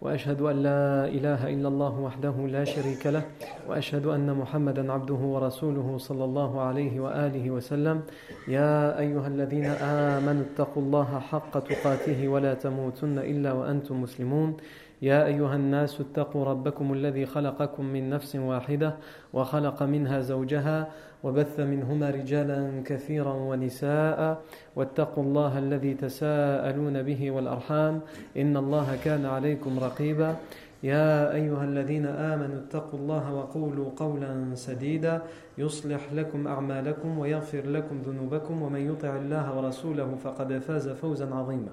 [0.00, 3.22] وأشهد أن لا إله إلا الله وحده لا شريك له
[3.68, 8.02] وأشهد أن محمدا عبده ورسوله صلى الله عليه وآله وسلم.
[8.48, 14.56] يا أيها الذين آمنوا اتقوا الله حق تقاته ولا تموتن إلا وأنتم مسلمون.
[15.02, 18.96] يا أيها الناس اتقوا ربكم الذي خلقكم من نفس واحدة
[19.32, 20.88] وخلق منها زوجها
[21.24, 24.42] وبث منهما رجالا كثيرا ونساء
[24.76, 28.00] واتقوا الله الذي تساءلون به والأرحام
[28.36, 30.36] إن الله كان عليكم رقيبا.
[30.82, 35.22] يا أيها الذين آمنوا اتقوا الله وقولوا قولا سديدا.
[35.58, 41.72] يصلح لكم أعمالكم ويغفر لكم ذنوبكم ومن يطع الله ورسوله فقد فاز فوزا عظيما.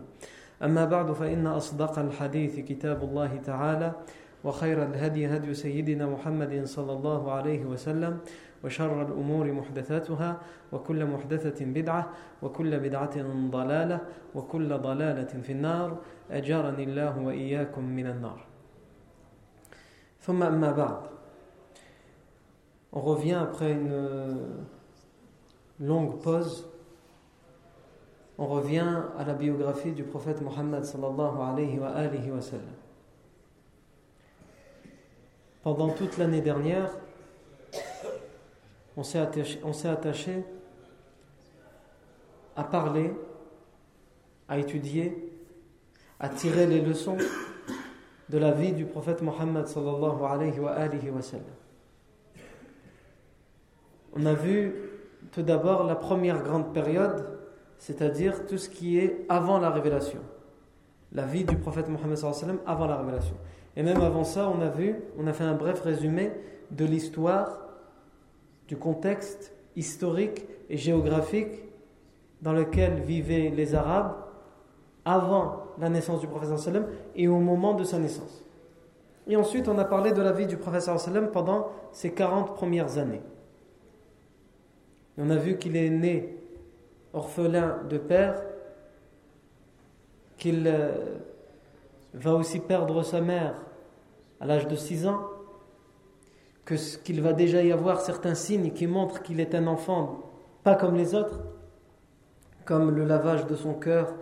[0.64, 3.92] أما بعد فإن أصدق الحديث كتاب الله تعالى
[4.44, 8.18] وخير الهدي هدي سيدنا محمد صلى الله عليه وسلم
[8.66, 10.40] وشر الأمور محدثاتها
[10.72, 12.10] وكل محدثة بدعة
[12.42, 14.02] وكل بدعة ضلالة
[14.36, 15.98] وكل ضلالة في النار
[16.32, 18.46] أجارني الله وإياكم من النار
[20.20, 21.16] ثم أما بعد
[22.96, 24.38] On revient après une
[25.82, 26.66] longue pause.
[28.38, 32.64] On revient à la biographie du prophète Mohammed sallallahu alayhi wa alihi wa sallam.
[35.62, 36.90] Pendant toute l'année dernière,
[38.98, 40.44] on s'est attaché,
[42.56, 43.14] à parler,
[44.48, 45.34] à étudier,
[46.20, 47.18] à tirer les leçons
[48.30, 50.76] de la vie du prophète Mohammed sallallahu alayhi wa.
[54.16, 54.74] On a vu
[55.32, 57.38] tout d'abord la première grande période,
[57.78, 60.22] c'est-à-dire tout ce qui est avant la révélation.
[61.12, 63.36] La vie du prophète Mohammed sallallahu alayhi wa avant la révélation.
[63.76, 66.32] Et même avant ça, on a vu, on a fait un bref résumé
[66.72, 67.65] de l'histoire
[68.68, 71.64] du contexte historique et géographique
[72.42, 74.16] dans lequel vivaient les Arabes
[75.04, 78.44] avant la naissance du prophète sallam et au moment de sa naissance.
[79.28, 82.98] Et ensuite, on a parlé de la vie du prophète sallam pendant ses 40 premières
[82.98, 83.22] années.
[85.18, 86.38] on a vu qu'il est né
[87.14, 88.42] orphelin de père,
[90.38, 91.18] qu'il euh,
[92.14, 93.56] va aussi perdre sa mère
[94.40, 95.22] à l'âge de 6 ans,
[96.66, 100.22] qu'il va déjà y avoir certains signes qui montrent qu'il est un enfant
[100.64, 101.42] pas comme les autres,
[102.66, 104.16] comme le lavage de son cœur,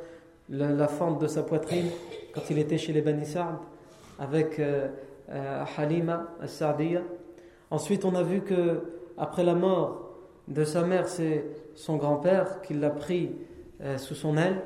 [0.49, 1.87] la, fente de sa poitrine,
[2.35, 3.23] quand il était chez les Bani
[4.19, 4.89] avec euh,
[5.29, 7.01] euh, Halima al-Sa'diya.
[7.71, 8.81] Ensuite, on a vu que
[9.17, 10.11] après la mort
[10.49, 11.45] de sa mère, c'est
[11.75, 13.31] son grand-père qui l'a pris
[13.81, 14.61] euh, sous son aile,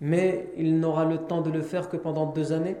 [0.00, 2.76] mais il n'aura le temps de le faire que pendant deux années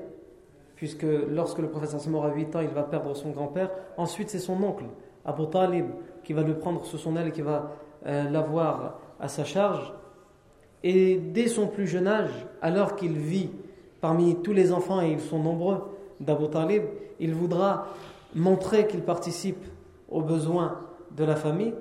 [0.82, 3.70] puisque lorsque le professeur Sam aura 8 ans, il va perdre son grand-père.
[3.96, 4.82] Ensuite, c'est son oncle,
[5.24, 5.86] Abu Talib,
[6.24, 7.70] qui va le prendre sous son aile qui va
[8.04, 9.94] euh, l'avoir à sa charge.
[10.82, 13.50] Et dès son plus jeune âge, alors qu'il vit
[14.00, 15.84] parmi tous les enfants, et ils sont nombreux,
[16.18, 16.82] d'Abu Talib,
[17.20, 17.86] il voudra
[18.34, 19.64] montrer qu'il participe
[20.10, 20.80] aux besoins
[21.12, 21.74] de la famille.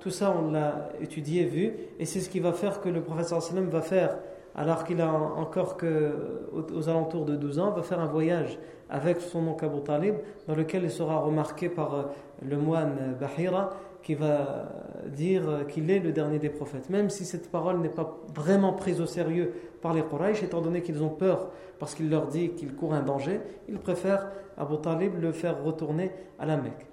[0.00, 3.40] Tout ça, on l'a étudié, vu, et c'est ce qui va faire que le professeur
[3.40, 4.18] sallam va faire
[4.54, 9.20] alors qu'il a encore que aux, alentours de 12 ans, va faire un voyage avec
[9.20, 10.14] son oncle Abu Talib,
[10.46, 12.02] dans lequel il sera remarqué par euh,
[12.42, 13.70] le moine Bahira,
[14.02, 14.68] qui va
[15.08, 16.90] dire qu'il est le dernier des prophètes.
[16.90, 20.82] Même si cette parole n'est pas vraiment prise au sérieux par les Quraysh, étant donné
[20.82, 21.48] qu'ils ont peur
[21.78, 26.10] parce qu'il leur dit qu'il court un danger, ils préfèrent Abu Talib le faire retourner
[26.38, 26.86] à la Mecque.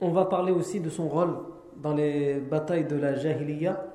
[0.00, 1.36] On va parler aussi de son rôle
[1.76, 3.93] dans les batailles de la Jahiliya, euh,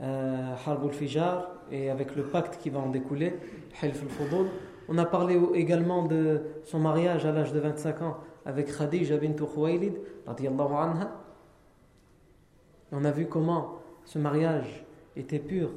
[0.00, 3.34] Harb al-Fijar et avec le pacte qui va en découler,
[3.82, 4.46] Hilf al-Fudul.
[4.88, 9.32] On a parlé également de son mariage à l'âge de 25 ans avec Khadija bint
[9.32, 9.94] Khuwaylid,
[10.26, 11.20] anha.
[12.92, 14.84] On a vu comment ce mariage
[15.16, 15.70] était pur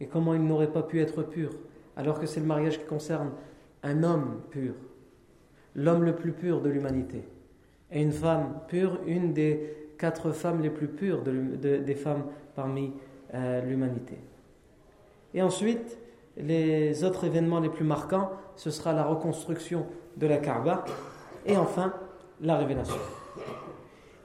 [0.00, 1.50] et comment il n'aurait pas pu être pur,
[1.96, 3.30] alors que c'est le mariage qui concerne
[3.82, 4.74] un homme pur,
[5.74, 7.24] l'homme le plus pur de l'humanité,
[7.90, 12.24] et une femme pure, une des quatre femmes les plus pures des femmes
[12.54, 12.92] parmi
[13.34, 14.18] euh, l'humanité.
[15.34, 15.98] Et ensuite,
[16.36, 19.86] les autres événements les plus marquants, ce sera la reconstruction
[20.16, 20.84] de la Kaaba
[21.46, 21.92] et enfin
[22.40, 22.96] la révélation.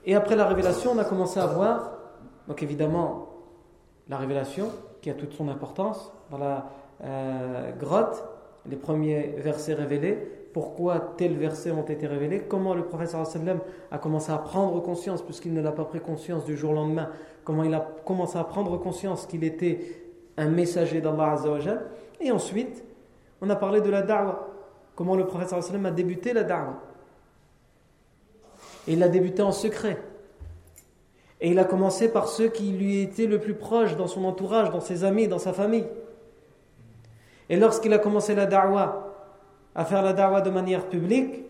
[0.05, 1.91] Et après la révélation, on a commencé à voir,
[2.47, 3.29] donc évidemment,
[4.09, 4.71] la révélation
[5.01, 6.69] qui a toute son importance dans la
[7.03, 8.23] euh, grotte,
[8.65, 13.23] les premiers versets révélés, pourquoi tels versets ont été révélés, comment le professeur
[13.91, 17.11] a commencé à prendre conscience, puisqu'il ne l'a pas pris conscience du jour au lendemain,
[17.43, 20.01] comment il a commencé à prendre conscience qu'il était
[20.35, 21.85] un messager d'Allah Azzawajal.
[22.19, 22.83] Et ensuite,
[23.39, 24.47] on a parlé de la da'wah,
[24.95, 26.81] comment le sallam a débuté la da'wah.
[28.87, 30.01] Et il a débuté en secret.
[31.39, 34.71] Et il a commencé par ceux qui lui étaient le plus proches dans son entourage,
[34.71, 35.85] dans ses amis, dans sa famille.
[37.47, 39.06] Et lorsqu'il a commencé la da'wah,
[39.77, 41.43] à faire la da'wah de manière publique,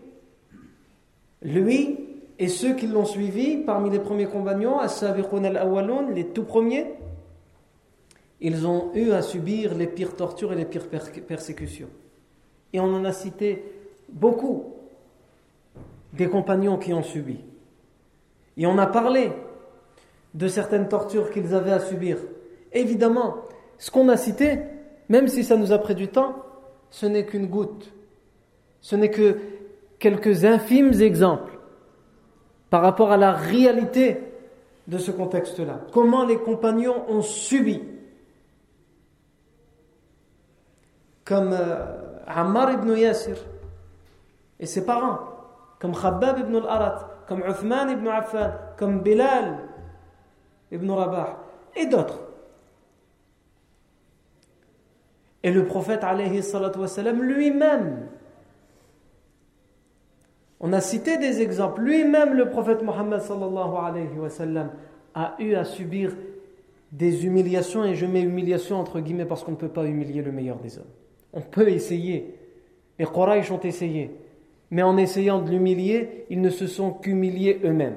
[1.42, 1.98] lui
[2.38, 6.86] et ceux qui l'ont suivi, parmi les premiers compagnons, al-Awwalun, les tout premiers,
[8.40, 11.88] ils ont eu à subir les pires tortures et les pires persécutions.
[12.72, 13.64] Et on en a cité
[14.10, 14.74] beaucoup
[16.12, 17.40] des compagnons qui ont subi.
[18.56, 19.32] Et on a parlé
[20.34, 22.18] de certaines tortures qu'ils avaient à subir.
[22.72, 23.36] Évidemment,
[23.78, 24.60] ce qu'on a cité,
[25.08, 26.36] même si ça nous a pris du temps,
[26.90, 27.92] ce n'est qu'une goutte.
[28.80, 29.38] Ce n'est que
[29.98, 31.58] quelques infimes exemples
[32.70, 34.20] par rapport à la réalité
[34.86, 35.80] de ce contexte-là.
[35.92, 37.82] Comment les compagnons ont subi.
[41.24, 43.36] Comme euh, Ammar ibn Yasir
[44.58, 45.18] et ses parents,
[45.78, 49.58] comme Khabbab ibn al-Arat, comme Uthman ibn Affan, comme Bilal
[50.72, 51.44] ibn Rabah
[51.76, 52.20] et d'autres.
[55.42, 56.42] Et le prophète alayhi
[57.12, 58.08] lui-même
[60.60, 61.82] on a cité des exemples.
[61.82, 63.20] Lui-même, le prophète Mohammed
[65.14, 66.16] a eu à subir
[66.92, 70.32] des humiliations, et je mets humiliation entre guillemets parce qu'on ne peut pas humilier le
[70.32, 70.84] meilleur des hommes.
[71.32, 72.34] On peut essayer.
[72.98, 74.10] Les Quraysh ont essayé.
[74.70, 77.96] Mais en essayant de l'humilier, ils ne se sont qu'humiliés eux-mêmes.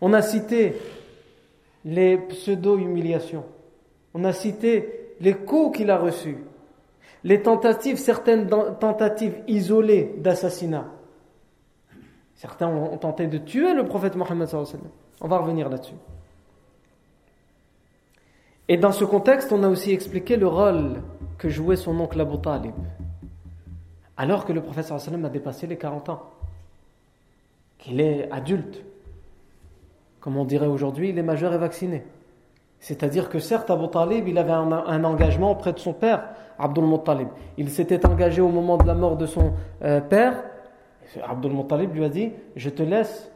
[0.00, 0.74] On a cité
[1.84, 3.44] les pseudo-humiliations.
[4.14, 6.38] On a cité les coups qu'il a reçus
[7.24, 10.86] les tentatives, certaines tentatives isolées d'assassinat.
[12.34, 14.48] Certains ont tenté de tuer le prophète Mohammed.
[15.20, 15.94] On va revenir là-dessus.
[18.68, 21.02] Et dans ce contexte, on a aussi expliqué le rôle
[21.38, 22.74] que jouait son oncle Abu Talib.
[24.16, 26.30] Alors que le prophète a dépassé les 40 ans,
[27.78, 28.82] qu'il est adulte,
[30.20, 32.04] comme on dirait aujourd'hui, il est majeur et vacciné.
[32.82, 36.24] C'est-à-dire que certes, Abu Talib, il avait un engagement auprès de son père,
[36.58, 37.28] Abdul Muttalib.
[37.56, 39.52] Il s'était engagé au moment de la mort de son
[39.84, 40.42] euh, père.
[41.22, 43.30] Abdul Muttalib lui a dit Je te laisse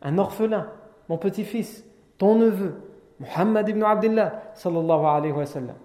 [0.00, 0.68] un orphelin,
[1.10, 1.84] mon petit-fils,
[2.16, 2.74] ton neveu,
[3.20, 5.76] Muhammad ibn Abdullah, sallallahu alayhi wa sallam.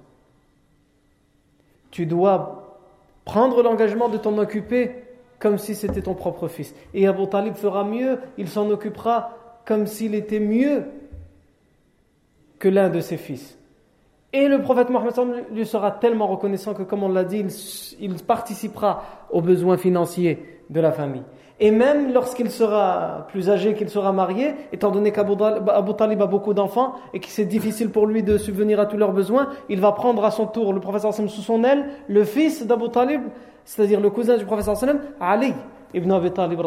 [1.91, 2.79] Tu dois
[3.25, 5.03] prendre l'engagement de t'en occuper
[5.37, 6.73] comme si c'était ton propre fils.
[6.93, 9.31] Et Abu Talib fera mieux, il s'en occupera
[9.65, 10.85] comme s'il était mieux
[12.61, 13.57] que l'un de ses fils.
[14.33, 15.13] Et le prophète Mohammed
[15.51, 17.43] lui sera tellement reconnaissant que, comme on l'a dit,
[17.99, 21.23] il, participera aux besoins financiers de la famille.
[21.59, 25.35] Et même lorsqu'il sera plus âgé, qu'il sera marié, étant donné qu'Abu
[25.97, 29.11] Talib a beaucoup d'enfants et que c'est difficile pour lui de subvenir à tous leurs
[29.11, 32.89] besoins, il va prendre à son tour le prophète sous son aile, le fils d'Abu
[32.89, 33.21] Talib,
[33.65, 34.69] c'est-à-dire le cousin du prophète
[35.19, 35.53] Ali
[35.93, 36.61] ibn Abi Talib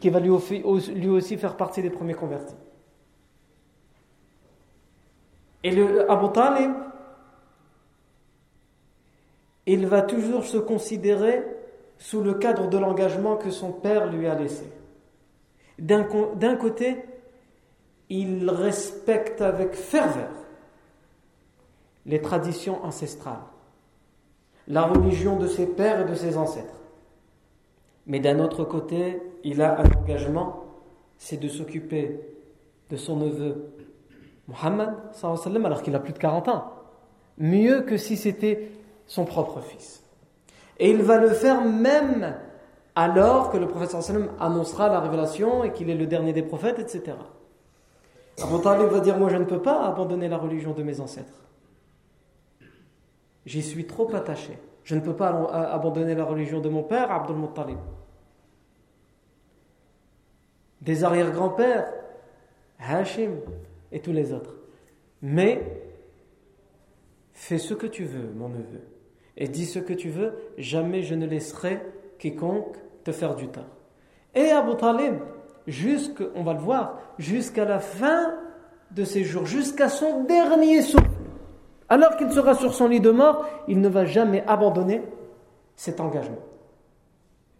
[0.00, 2.54] qui va lui aussi faire partie des premiers convertis.
[5.64, 6.28] Et le Abu
[9.66, 11.44] il va toujours se considérer
[11.98, 14.64] sous le cadre de l'engagement que son père lui a laissé.
[15.78, 16.96] D'un côté,
[18.08, 20.30] il respecte avec ferveur
[22.06, 23.44] les traditions ancestrales,
[24.68, 26.80] la religion de ses pères et de ses ancêtres.
[28.06, 30.64] Mais d'un autre côté, il a un engagement,
[31.18, 32.20] c'est de s'occuper
[32.88, 33.70] de son neveu
[34.48, 36.72] Muhammad, alors qu'il a plus de 40 ans.
[37.36, 38.70] Mieux que si c'était
[39.06, 40.02] son propre fils.
[40.78, 42.34] Et il va le faire même
[42.94, 43.94] alors que le prophète
[44.40, 47.16] annoncera la révélation et qu'il est le dernier des prophètes, etc.
[48.42, 51.46] Abu Talib va dire Moi, je ne peux pas abandonner la religion de mes ancêtres.
[53.46, 54.58] J'y suis trop attaché.
[54.84, 55.28] Je ne peux pas
[55.72, 57.78] abandonner la religion de mon père, Abdul Muttalib.
[60.80, 61.92] Des arrière-grands-pères,
[62.78, 63.32] Hashim,
[63.92, 64.54] et tous les autres.
[65.22, 65.62] Mais
[67.32, 68.82] fais ce que tu veux, mon neveu,
[69.36, 71.80] et dis ce que tu veux, jamais je ne laisserai
[72.18, 73.64] quiconque te faire du tort.
[74.34, 75.14] Et Abu Talib,
[75.66, 78.34] jusque, on va le voir, jusqu'à la fin
[78.90, 81.08] de ses jours, jusqu'à son dernier souffle,
[81.88, 85.02] alors qu'il sera sur son lit de mort, il ne va jamais abandonner
[85.76, 86.42] cet engagement.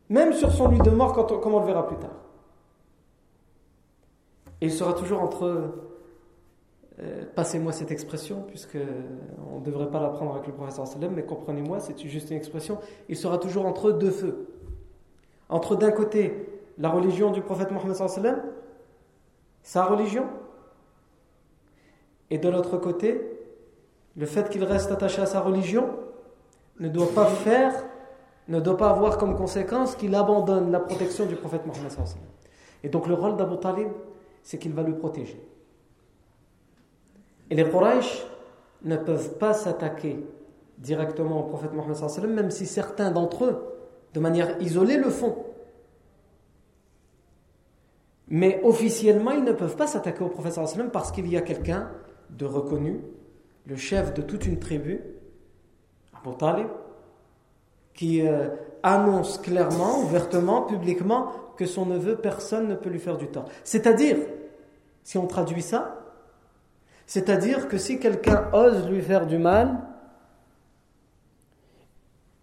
[0.09, 2.11] Même sur son lit de mort, comme on le verra plus tard.
[4.61, 5.88] il sera toujours entre
[7.01, 8.79] euh, passez-moi cette expression, puisque
[9.53, 12.37] on ne devrait pas la prendre avec le professeur sallam, mais comprenez-moi, c'est juste une
[12.37, 12.79] expression.
[13.09, 14.49] Il sera toujours entre deux feux.
[15.49, 17.95] Entre d'un côté la religion du prophète Mohammed
[19.63, 20.25] sa religion,
[22.31, 23.21] Et de l'autre côté,
[24.17, 25.89] le fait qu'il reste attaché à sa religion
[26.79, 27.73] ne doit pas faire,
[28.49, 31.93] ne doit pas avoir comme conséquence qu'il abandonne la protection du prophète Mohammed.
[32.83, 33.89] Et donc le rôle d'Abu Talib,
[34.43, 35.41] c'est qu'il va le protéger.
[37.51, 38.27] Et les Quraysh
[38.83, 40.25] ne peuvent pas s'attaquer
[40.79, 43.65] directement au prophète Mohammed, même si certains d'entre eux,
[44.15, 45.37] de manière isolée, le font.
[48.29, 50.59] Mais officiellement, ils ne peuvent pas s'attaquer au prophète
[50.93, 51.91] parce qu'il y a quelqu'un
[52.31, 53.01] de reconnu,
[53.67, 55.03] le chef de toute une tribu,
[56.15, 56.69] Abu Talib,
[57.95, 58.49] qui euh,
[58.83, 63.47] annonce clairement, ouvertement, publiquement, que son neveu, personne ne peut lui faire du tort.
[63.65, 64.17] C'est-à-dire,
[65.03, 65.98] si on traduit ça,
[67.09, 69.79] c'est-à-dire que si quelqu'un ose lui faire du mal,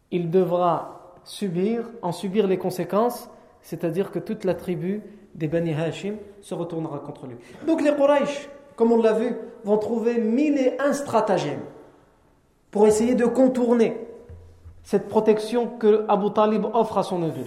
[0.10, 3.30] il devra subir, en subir les conséquences,
[3.62, 5.04] c'est-à-dire que toute la tribu
[5.36, 7.36] des Bani Hashim se retournera contre lui.
[7.68, 11.64] Donc les Quraysh, comme on l'a vu, vont trouver mille et un stratagèmes
[12.72, 13.96] pour essayer de contourner
[14.82, 17.46] cette protection que Abu Talib offre à son neveu.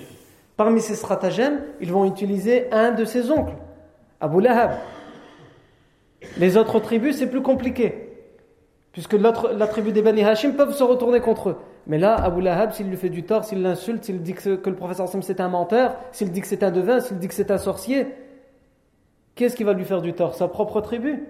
[0.57, 3.57] Parmi ces stratagèmes, ils vont utiliser un de ses oncles,
[4.21, 4.79] Abu Lahab.
[6.39, 8.09] Les autres tribus, c'est plus compliqué.
[8.93, 11.57] Puisque la tribu des Bani Hashim peuvent se retourner contre eux.
[11.87, 14.77] Mais là, Abu Lahab, s'il lui fait du tort, s'il l'insulte, s'il dit que, le
[14.77, 17.51] professeur Sam c'est un menteur, s'il dit que c'est un devin, s'il dit que c'est
[17.51, 18.07] un sorcier,
[19.35, 20.35] qu'est-ce qui va lui faire du tort?
[20.35, 21.29] Sa propre tribu?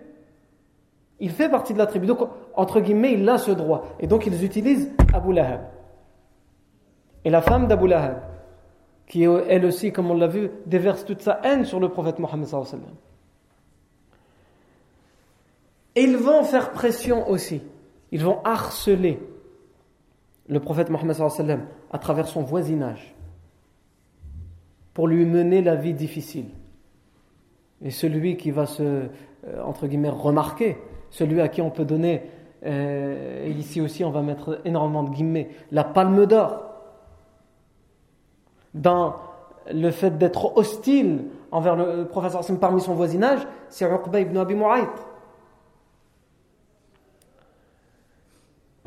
[1.21, 2.07] Il fait partie de la tribu.
[2.07, 2.21] Donc,
[2.54, 3.85] entre guillemets, il a ce droit.
[4.00, 5.61] Et donc, ils utilisent Abu Lahab.
[7.25, 8.23] Et la femme d'Abu Lahab,
[9.07, 12.47] qui elle aussi, comme on l'a vu, déverse toute sa haine sur le prophète Mohammed
[12.47, 12.95] sallallahu
[15.99, 17.61] Et ils vont faire pression aussi.
[18.12, 19.19] Ils vont harceler
[20.47, 21.17] le prophète Mohammed
[21.90, 23.17] à travers son voisinage
[24.95, 26.50] pour lui mener la vie difficile.
[27.83, 29.09] Et celui qui va se, euh,
[29.64, 30.76] entre guillemets, remarquer,
[31.11, 32.23] celui à qui on peut donner,
[32.64, 36.62] euh, et ici aussi on va mettre énormément de guillemets, la palme d'or,
[38.73, 39.17] dans
[39.75, 45.07] le fait d'être hostile envers le professeur parmi son voisinage, c'est Uqba ibn Abi Mu'ayt.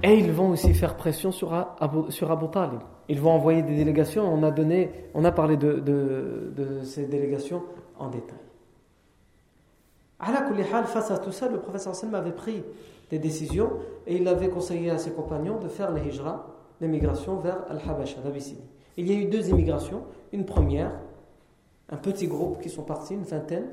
[0.04, 2.80] Et ils vont aussi faire pression sur Abu, sur Talib.
[3.08, 4.24] Ils vont envoyer des délégations.
[4.24, 7.64] On a, donné, on a parlé de, de, ces délégations
[8.00, 8.38] en détail.
[10.86, 12.64] Face à tout ça, le professeur Sallam avait pris
[13.10, 13.72] des décisions
[14.08, 16.48] et il avait conseillé à ses compagnons de faire les hijra,
[16.80, 18.62] l'émigration vers Al-Habasha, l'Abyssinie.
[18.98, 20.04] Il y a eu deux immigrations.
[20.32, 20.92] Une première,
[21.90, 23.68] un petit groupe qui sont partis, une vingtaine,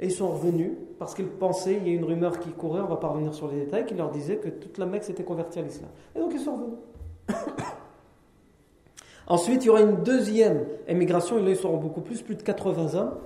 [0.00, 2.86] et ils sont revenus parce qu'ils pensaient, il y a une rumeur qui courait, on
[2.86, 5.58] va pas revenir sur les détails, qui leur disait que toute la Mecque s'était convertie
[5.58, 5.90] à l'islam.
[6.14, 6.78] Et donc ils sont revenus.
[9.28, 12.42] Ensuite, il y aura une deuxième émigration, et là ils seront beaucoup plus, plus de
[12.42, 13.18] 80 hommes.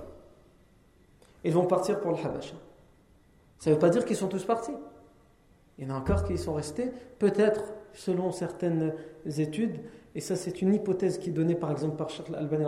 [1.43, 2.55] Ils vont partir pour le Habasha.
[3.57, 4.73] Ça ne veut pas dire qu'ils sont tous partis.
[5.77, 7.63] Il y en a encore qui sont restés, peut-être,
[7.93, 8.93] selon certaines
[9.25, 9.79] études,
[10.15, 12.65] et ça c'est une hypothèse qui est donnée par exemple par Sheikh Al-Albani,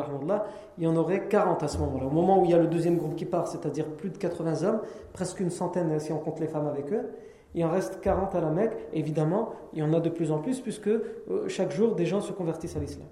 [0.78, 2.08] il y en aurait 40 à ce moment-là.
[2.08, 4.64] Au moment où il y a le deuxième groupe qui part, c'est-à-dire plus de 80
[4.64, 4.82] hommes,
[5.14, 7.10] presque une centaine si on compte les femmes avec eux,
[7.54, 8.76] il en reste 40 à la Mecque.
[8.94, 12.20] Évidemment, il y en a de plus en plus puisque euh, chaque jour des gens
[12.20, 13.08] se convertissent à l'islam.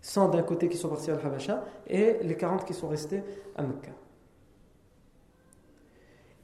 [0.00, 3.22] 100 d'un côté qui sont partis à Al-Habasha et les 40 qui sont restés
[3.56, 3.90] à Mecca.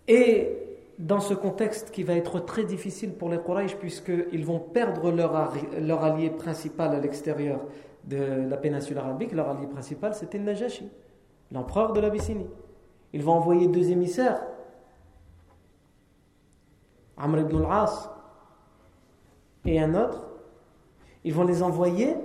[0.09, 5.11] Et dans ce contexte qui va être très difficile pour les Quraysh puisqu'ils vont perdre
[5.11, 7.61] leur, leur allié principal à l'extérieur
[8.05, 10.89] de la péninsule arabique, leur allié principal c'était Najashi,
[11.51, 12.49] l'empereur de l'Abyssinie.
[13.13, 14.43] Ils vont envoyer deux émissaires,
[17.17, 18.11] Amr ibn al-As
[19.65, 20.29] et un autre.
[21.25, 22.17] Ils vont les envoyer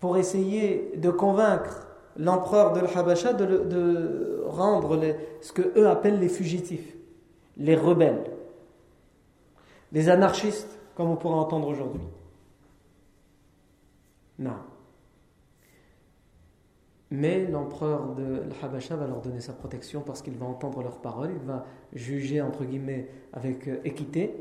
[0.00, 5.00] pour essayer de convaincre l'empereur de l'Habasha de, rendre
[5.40, 6.96] ce que eux appellent les fugitifs,
[7.56, 8.30] les rebelles,
[9.92, 12.02] les anarchistes, comme on pourrait entendre aujourd'hui.
[14.38, 14.56] Non.
[17.10, 21.32] Mais l'empereur de l'Habasha va leur donner sa protection parce qu'il va entendre leurs paroles,
[21.34, 24.34] il va juger entre guillemets avec euh, équité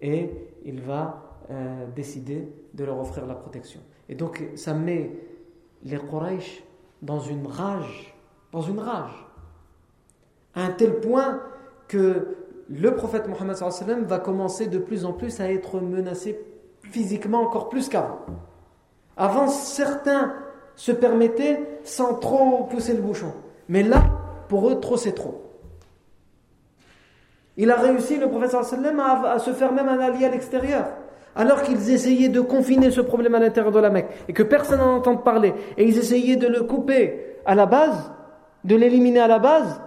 [0.00, 0.30] et
[0.64, 3.80] il va euh, décider de leur offrir la protection.
[4.08, 5.10] Et donc ça met
[5.82, 6.62] les Quraysh
[7.02, 8.14] dans une rage,
[8.52, 9.26] dans une rage,
[10.54, 11.40] à un tel point
[11.88, 12.36] que
[12.68, 13.56] le prophète Mohammed
[14.06, 16.40] va commencer de plus en plus à être menacé
[16.82, 18.20] physiquement encore plus qu'avant.
[19.16, 20.34] Avant, certains
[20.76, 23.32] se permettaient sans trop pousser le bouchon.
[23.68, 24.04] Mais là,
[24.48, 25.42] pour eux, trop c'est trop.
[27.56, 30.86] Il a réussi, le prophète à, à se faire même un allié à l'extérieur
[31.36, 34.78] alors qu'ils essayaient de confiner ce problème à l'intérieur de la Mecque et que personne
[34.78, 38.12] n'en entend parler, et ils essayaient de le couper à la base,
[38.64, 39.80] de l'éliminer à la base,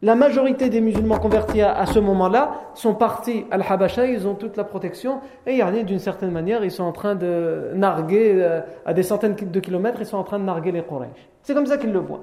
[0.00, 4.56] la majorité des musulmans convertis à, ce moment-là sont partis à Al-Habasha, ils ont toute
[4.56, 9.02] la protection, et d'une certaine manière, ils sont en train de narguer, euh, à des
[9.02, 11.28] centaines de kilomètres, ils sont en train de narguer les Quraysh.
[11.42, 12.22] C'est comme ça qu'ils le voient.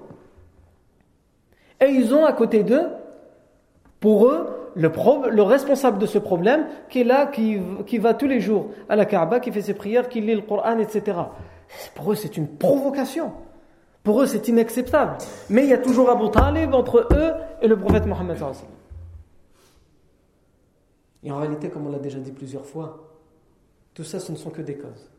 [1.82, 2.88] Et ils ont à côté d'eux,
[4.00, 4.90] pour eux, le,
[5.30, 8.96] le, responsable de ce problème, qui est là, qui, qui, va tous les jours à
[8.96, 11.18] la Kaaba, qui fait ses prières, qui lit le Coran, etc.
[11.94, 13.34] Pour eux, c'est une provocation.
[14.06, 15.18] Pour eux, c'est inacceptable.
[15.50, 18.38] Mais il y a toujours Abu Talib entre eux et le prophète Mohammed.
[21.24, 23.10] Et en réalité, comme on l'a déjà dit plusieurs fois,
[23.96, 25.10] tout ça, ce ne sont que des causes.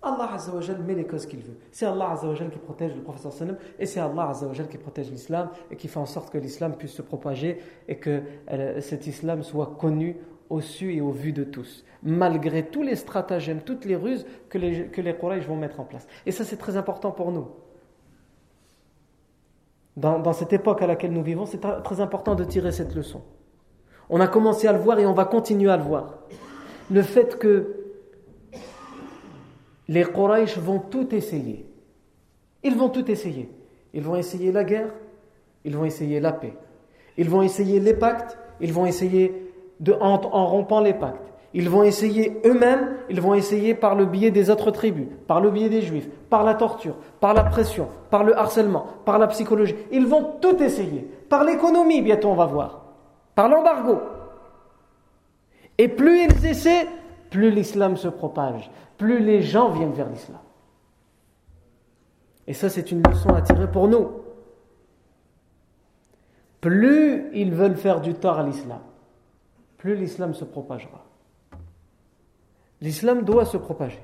[0.00, 1.58] Allah Azzawajal met les causes qu'il veut.
[1.72, 5.50] C'est Allah Azzawajal qui protège le prophète sallam et c'est Allah Azzawajal qui protège l'islam
[5.70, 9.42] et qui fait en sorte que l'islam puisse se propager et que euh, cet islam
[9.42, 10.16] soit connu
[10.48, 14.58] au su et au vu de tous, malgré tous les stratagèmes, toutes les ruses que
[14.58, 16.06] les, que les Quraysh vont mettre en place.
[16.26, 17.46] Et ça, c'est très important pour nous.
[19.96, 23.20] Dans, cette époque à laquelle nous vivons, c'est très important de tirer cette leçon.
[24.08, 26.18] On a commencé à le voir et on va continuer à le voir.
[26.90, 27.76] Le fait que
[29.88, 31.66] les Quraysh vont tout essayer.
[32.62, 33.50] Ils vont tout essayer.
[33.94, 34.92] Ils vont essayer la guerre,
[35.64, 36.54] ils vont essayer la paix,
[37.18, 41.31] ils vont essayer les pactes, ils vont essayer de, en, rompant les pactes.
[41.54, 45.50] Ils vont essayer eux-mêmes, ils vont essayer par le biais des autres tribus, par le
[45.50, 49.76] biais des juifs, par la torture, par la pression, par le harcèlement, par la psychologie.
[49.90, 51.08] Ils vont tout essayer.
[51.28, 52.82] Par l'économie, bientôt on va voir.
[53.34, 54.00] Par l'embargo.
[55.78, 56.86] Et plus ils essaient,
[57.30, 58.70] plus l'islam se propage
[59.02, 60.38] plus les gens viennent vers l'islam.
[62.46, 64.12] Et ça, c'est une leçon à tirer pour nous.
[66.60, 68.78] Plus ils veulent faire du tort à l'islam,
[69.76, 71.04] plus l'islam se propagera.
[72.82, 74.02] L'islam doit se propager.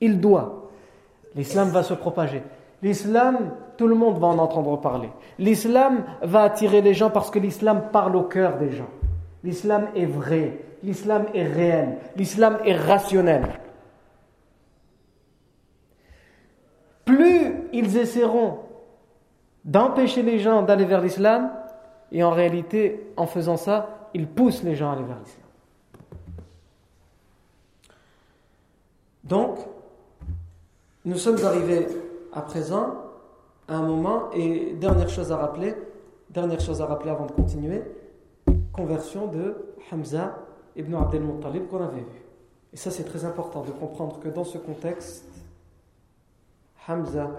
[0.00, 0.70] Il doit.
[1.36, 2.42] L'islam va se propager.
[2.82, 5.10] L'islam, tout le monde va en entendre parler.
[5.38, 8.90] L'islam va attirer les gens parce que l'islam parle au cœur des gens.
[9.44, 13.44] L'islam est vrai l'islam est réel, l'islam est rationnel.
[17.04, 18.58] Plus ils essaieront
[19.64, 21.50] d'empêcher les gens d'aller vers l'islam,
[22.12, 25.49] et en réalité, en faisant ça, ils poussent les gens à aller vers l'islam.
[29.24, 29.58] Donc,
[31.04, 31.86] nous sommes arrivés
[32.32, 32.94] à présent
[33.68, 35.74] à un moment, et dernière chose à rappeler,
[36.28, 37.82] dernière chose à rappeler avant de continuer,
[38.72, 39.56] conversion de
[39.92, 40.38] Hamza
[40.76, 42.22] Ibn Abdel Muttalib qu'on avait vu.
[42.72, 45.24] Et ça, c'est très important de comprendre que dans ce contexte,
[46.88, 47.30] Hamza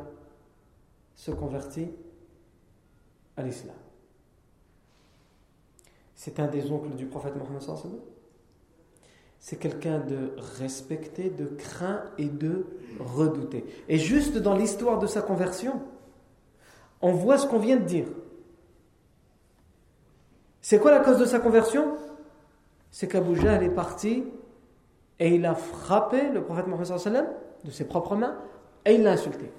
[1.15, 1.91] se convertit
[3.37, 3.75] à l'islam.
[6.15, 7.61] C'est un des oncles du prophète Mohammed.
[9.41, 12.67] C'est quelqu'un de respecté, de craint et de
[12.99, 13.65] redouté.
[13.89, 15.81] Et juste dans l'histoire de sa conversion,
[17.01, 18.05] on voit ce qu'on vient de dire.
[20.61, 21.97] C'est quoi la cause de sa conversion?
[22.91, 24.23] C'est qu'Abu Jahl est parti
[25.19, 27.27] et il a frappé le prophète Mohammed
[27.63, 28.37] de ses propres mains
[28.85, 29.51] et il l'a insulté.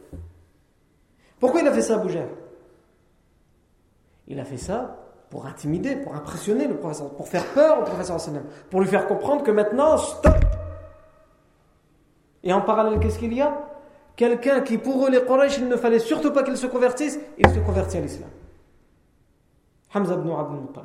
[1.40, 2.12] Pourquoi il a fait ça, Abu
[4.28, 5.01] Il a fait ça
[5.32, 8.12] pour intimider, pour impressionner le prophète, pour faire peur au prophète
[8.68, 10.36] pour lui faire comprendre que maintenant, stop
[12.44, 13.66] Et en parallèle, qu'est-ce qu'il y a?
[14.14, 17.48] Quelqu'un qui, pour eux, les Quraysh, il ne fallait surtout pas qu'il se convertisse, il
[17.48, 18.28] se convertit à l'islam.
[19.94, 20.84] Hamza ibn Abdul Muttalib.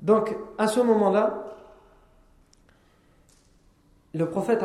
[0.00, 1.44] Donc, à ce moment-là,
[4.14, 4.62] le prophète,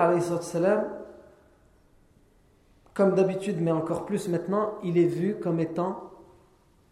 [2.93, 6.11] comme d'habitude, mais encore plus maintenant, il est vu comme étant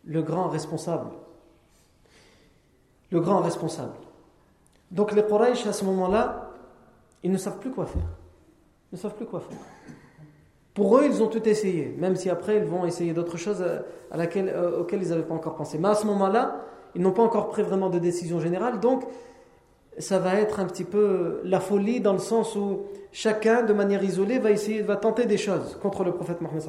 [0.05, 1.09] le grand responsable.
[3.11, 3.95] Le grand responsable.
[4.91, 6.51] Donc les Quraysh, à ce moment-là,
[7.23, 8.07] ils ne savent plus quoi faire.
[8.91, 9.57] Ils ne savent plus quoi faire.
[10.73, 13.63] Pour eux, ils ont tout essayé, même si après, ils vont essayer d'autres choses
[14.13, 15.77] laquelle, euh, auxquelles ils n'avaient pas encore pensé.
[15.77, 16.61] Mais à ce moment-là,
[16.95, 19.03] ils n'ont pas encore pris vraiment de décision générale, donc
[19.97, 24.03] ça va être un petit peu la folie dans le sens où chacun, de manière
[24.03, 26.63] isolée, va essayer, va tenter des choses contre le prophète Mohammed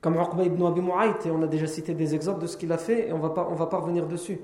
[0.00, 2.72] Comme Uqba ibn Abi Mu'ayt, et on a déjà cité des exemples de ce qu'il
[2.72, 4.38] a fait, et on va va pas revenir dessus.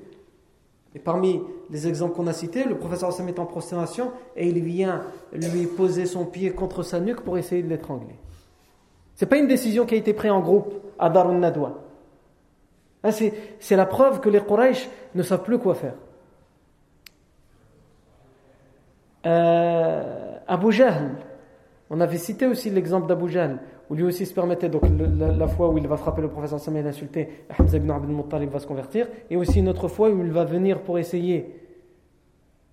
[0.95, 4.61] Et parmi les exemples qu'on a cités, le professeur Hassan est en prosternation et il
[4.61, 8.17] vient lui poser son pied contre sa nuque pour essayer de l'étrangler.
[9.15, 11.79] Ce n'est pas une décision qui a été prise en groupe à Darun Nadwa.
[13.05, 15.95] Hein, c'est la preuve que les Quraysh ne savent plus quoi faire.
[19.27, 21.17] Euh, Abu Jahl,
[21.91, 24.83] on avait cité aussi l'exemple d'Abu Jahl, où lui aussi se permettait, donc
[25.19, 28.51] la, fois où il va frapper le professeur Sam et l'insulter, Hamza ibn Abdul Muttalib
[28.51, 31.57] va se convertir, et aussi une autre fois où il va venir pour essayer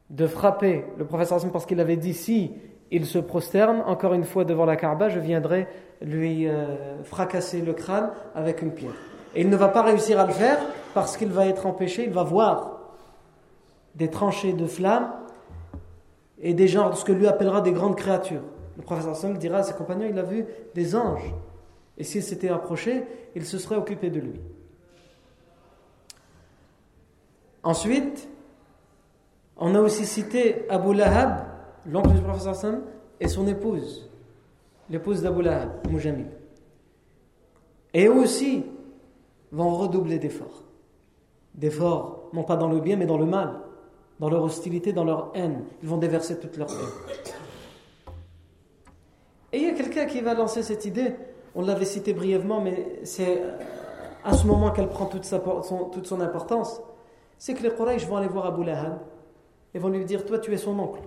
[0.10, 2.54] de frapper le professeur Sam parce qu'il avait dit si
[2.92, 5.68] il se prosterne encore une fois devant la Kaaba, je viendrai
[6.02, 8.94] lui euh, fracasser le crâne avec une pierre.
[9.36, 10.58] Et il ne va pas réussir à le faire
[10.94, 12.80] parce qu'il va être empêché, il va voir
[13.96, 15.12] des tranchées de flammes
[16.40, 18.44] et des genres, ce que lui appellera des grandes créatures.
[18.78, 20.46] Le professeur Sam dira à ses compagnons, il a vu
[20.76, 21.34] des anges.
[21.98, 23.04] Et s'il s'était approché,
[23.36, 24.40] il se serait occupé de lui.
[27.64, 28.30] Ensuite,
[29.58, 31.46] on a aussi cité Abu Lahab,
[31.88, 32.82] l'oncle du professeur Sam,
[33.20, 34.08] et son épouse,
[34.90, 36.28] l'épouse d'Abu Lahab, Mujamil.
[37.94, 38.64] Et eux aussi
[39.52, 40.64] vont redoubler d'efforts.
[41.56, 43.60] D'efforts, non pas dans le bien, mais dans le mal,
[44.20, 45.64] dans leur hostilité, dans leur haine.
[45.84, 48.14] Ils vont déverser toute leur haine.
[49.54, 51.16] Et il y a quelqu'un qui va lancer cette idée,
[51.56, 53.42] on l'avait cité brièvement, mais c'est
[54.24, 56.82] à ce moment qu'elle prend toute, son, importance.
[57.38, 59.00] C'est que les Quraysh vont aller voir Abu Lahab
[59.74, 61.02] et vont lui dire Toi, tu es son oncle.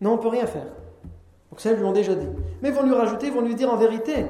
[0.00, 0.66] Non, on ne peut rien faire.
[1.50, 2.28] Donc ça, ils l'ont déjà dit.
[2.62, 4.26] Mais ils vont lui rajouter, ils vont lui dire en vérité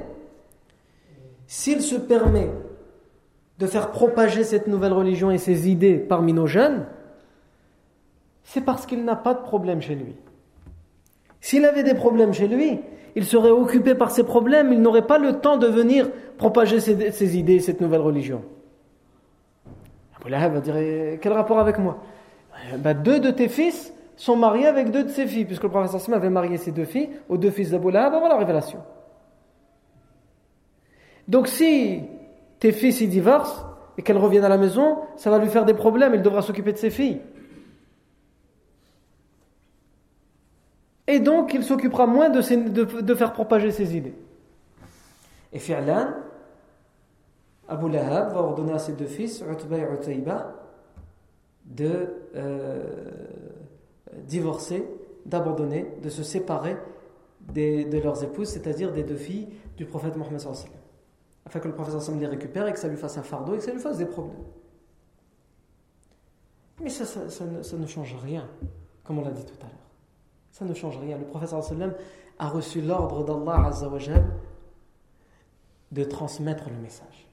[1.46, 2.50] s'il se permet
[3.58, 6.86] de faire propager cette nouvelle religion et ses idées parmi nos jeunes,
[8.44, 10.14] c'est parce qu'il n'a pas de problème chez lui.
[11.40, 12.80] S'il avait des problèmes chez lui,
[13.14, 17.38] il serait occupé par ses problèmes, il n'aurait pas le temps de venir propager ses,
[17.38, 18.42] idées, cette nouvelle religion.
[20.20, 20.74] Abu Lahab va dire
[21.20, 21.98] Quel rapport avec moi?
[22.78, 26.14] Ben, Deux de tes fils sont mariés avec deux de ses filles, puisque le professeur
[26.14, 28.78] avait marié ses deux filles aux deux fils d'Abu Lahab avant la révélation.
[31.28, 32.02] Donc si
[32.60, 33.66] tes fils y divorcent
[33.98, 36.72] et qu'elles reviennent à la maison, ça va lui faire des problèmes, il devra s'occuper
[36.72, 37.20] de ses filles.
[41.06, 42.40] Et donc, il s'occupera moins de,
[43.14, 44.14] faire propager ses idées.
[45.52, 46.08] Et Fi'lan,
[47.68, 50.54] Abu Lahab va ordonner à ses deux fils, Utba et Utayba,
[51.64, 52.84] de euh,
[54.24, 54.88] divorcer,
[55.26, 56.76] d'abandonner, de se séparer
[57.54, 60.40] de leurs épouses, c'est-à-dire des deux filles du prophète Mohammed
[61.44, 63.64] afin que le prophète les récupère et que ça lui fasse un fardeau et que
[63.64, 64.44] ça lui fasse des problèmes.
[66.80, 68.48] Mais ça, ça ne change rien,
[69.04, 69.81] comme on l'a dit tout à l'heure.
[70.52, 71.16] Ça ne change rien.
[71.16, 71.54] Le prophète
[72.38, 73.70] a reçu l'ordre d'Allah
[75.90, 77.26] de transmettre le message.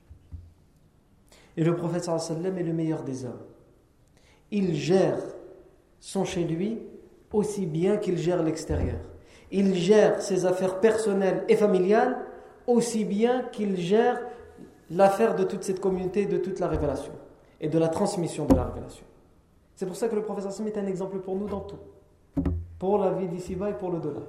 [1.57, 3.43] Et le prophète est le meilleur des hommes.
[4.51, 5.19] Il gère
[5.99, 6.79] son chez lui
[7.33, 8.99] aussi bien qu'il gère l'extérieur.
[9.51, 12.17] Il gère ses affaires personnelles et familiales
[12.67, 14.21] aussi bien qu'il gère
[14.89, 17.11] l'affaire de toute cette communauté, de toute la révélation
[17.59, 19.05] et de la transmission de la révélation.
[19.75, 21.79] C'est pour ça que le prophète est un exemple pour nous dans tout
[22.79, 24.21] pour la vie d'ici-bas et pour le delà,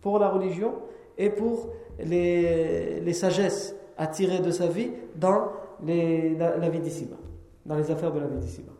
[0.00, 0.74] pour la religion
[1.18, 5.48] et pour les, les sagesses à tirer de sa vie dans
[5.82, 7.16] les, la, vie d'ici-bas,
[7.66, 8.72] dans les affaires de la vie d'ici-bas.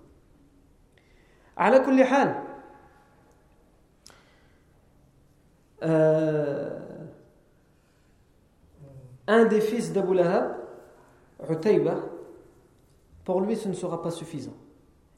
[5.83, 6.79] Euh,
[9.27, 10.57] un des fils d'Abu Lahab,
[13.25, 14.55] pour lui ce ne sera pas suffisant.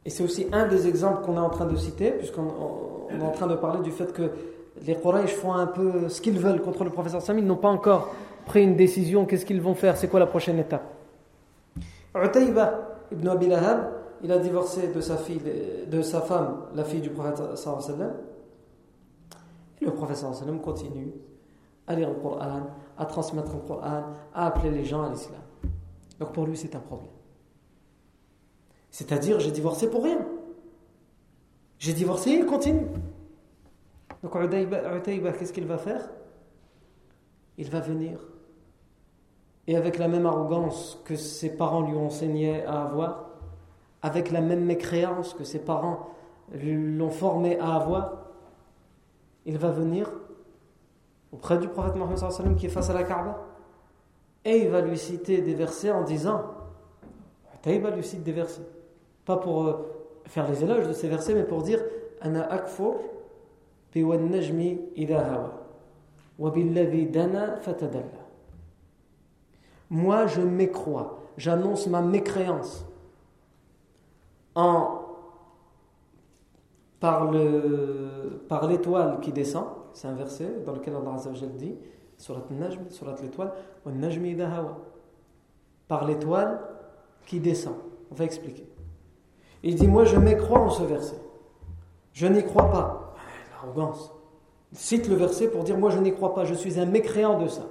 [0.05, 3.31] Et c'est aussi un des exemples qu'on est en train de citer, puisqu'on est en
[3.31, 4.31] train de parler du fait que
[4.87, 7.39] les Quraysh font un peu ce qu'ils veulent contre le professeur Sam.
[7.39, 8.15] Ils n'ont pas encore
[8.47, 9.27] pris une décision.
[9.27, 9.97] Qu'est-ce qu'ils vont faire?
[9.97, 10.83] C'est quoi la prochaine étape?
[12.15, 13.91] Utayba ibn Abi Lahab,
[14.23, 15.41] il a divorcé de sa, fille,
[15.87, 18.13] de sa femme, la fille du prophète sallam.
[19.81, 21.13] Et le prophète sallam continue
[21.87, 22.69] à lire le Coran,
[22.99, 25.41] à transmettre le Coran, à appeler les gens à l'islam.
[26.19, 27.11] Donc pour lui, c'est un problème.
[28.91, 30.19] C'est-à-dire, j'ai divorcé pour rien.
[31.81, 32.87] J'ai divorcé, il continue.
[34.23, 36.11] Donc, Utayba, qu'est-ce qu'il va faire?
[37.57, 38.19] Il va venir.
[39.67, 43.31] Et avec la même arrogance que ses parents lui ont enseigné à avoir,
[44.03, 46.11] avec la même mécréance que ses parents
[46.53, 48.27] l'ont formé à avoir,
[49.47, 50.13] il va venir
[51.33, 53.39] auprès du prophète Mohammed qui est face à la Kaaba
[54.45, 56.43] et il va lui citer des versets en disant
[57.55, 58.67] Utayba lui cite des versets
[59.25, 61.81] pas pour euh, faire les éloges de ces versets, mais pour dire
[62.21, 62.97] Ana akfur
[63.95, 65.53] najmi idha
[66.39, 66.51] wa
[67.11, 68.07] dana fatadalla.
[69.91, 72.87] Moi, je m'écrois, j'annonce ma mécréance
[74.55, 75.01] en
[77.01, 81.75] par le par l'étoile qui descend, c'est un verset dans lequel Allah Azza dit
[82.19, 83.53] surat Najm, surat l'étoile,
[83.85, 84.49] wa najmi idha
[85.89, 86.61] Par l'étoile
[87.27, 87.75] qui descend.
[88.11, 88.70] On va expliquer.
[89.63, 91.21] Il dit Moi, je m'écrois en ce verset.
[92.13, 93.15] Je n'y crois pas.
[93.53, 94.13] L'arrogance.
[94.73, 96.45] Il cite le verset pour dire Moi, je n'y crois pas.
[96.45, 97.63] Je suis un mécréant de ça.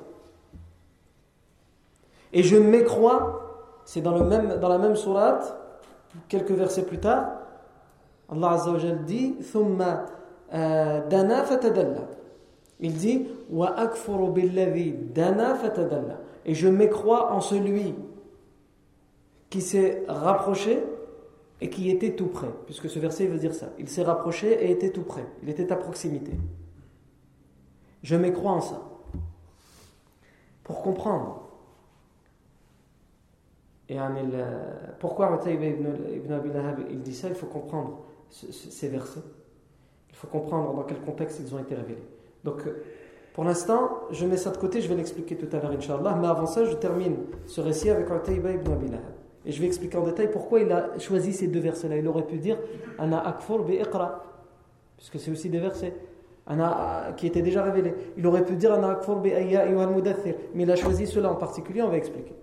[2.32, 5.58] Et je m'écrois, c'est dans, dans la même sourate,
[6.28, 7.26] quelques versets plus tard,
[8.32, 10.06] Allah Azza wa dit Thumma
[10.54, 12.08] euh, dana fatadalla.
[12.80, 13.28] Il dit
[16.46, 17.96] Et je m'écrois en celui
[19.50, 20.84] qui s'est rapproché
[21.62, 22.50] et qui était tout près.
[22.66, 23.70] Puisque ce verset veut dire ça.
[23.78, 25.26] Il s'est rapproché et était tout près.
[25.44, 26.32] Il était à proximité.
[28.04, 28.82] Je m'écrois en ça.
[30.64, 31.50] Pour comprendre.
[33.90, 33.98] Et
[35.00, 37.28] pourquoi ibn, ibn Abi Lahab il dit ça?
[37.28, 39.20] Il faut comprendre ces versets.
[40.10, 42.08] Il faut comprendre dans quel contexte ils ont été révélés.
[42.44, 42.84] Donc, euh,
[43.34, 46.18] pour l'instant, je mets ça de côté, je vais l'expliquer tout à l'heure, Inch'Allah.
[46.20, 47.18] Mais avant ça, je termine
[47.48, 49.14] ce récit avec Utayba ibn Abi Lahab.
[49.50, 51.98] Et je vais expliquer en détail pourquoi il a choisi ces deux versets-là.
[51.98, 52.60] Il aurait pu dire
[53.00, 54.24] Ana akfur bi iqra,
[54.96, 55.96] puisque c'est aussi des versets
[56.46, 57.96] Ana, qui étaient déjà révélés.
[58.16, 61.82] Il aurait pu dire Ana akfur bi mudathir, mais il a choisi cela en particulier,
[61.82, 62.36] on va expliquer.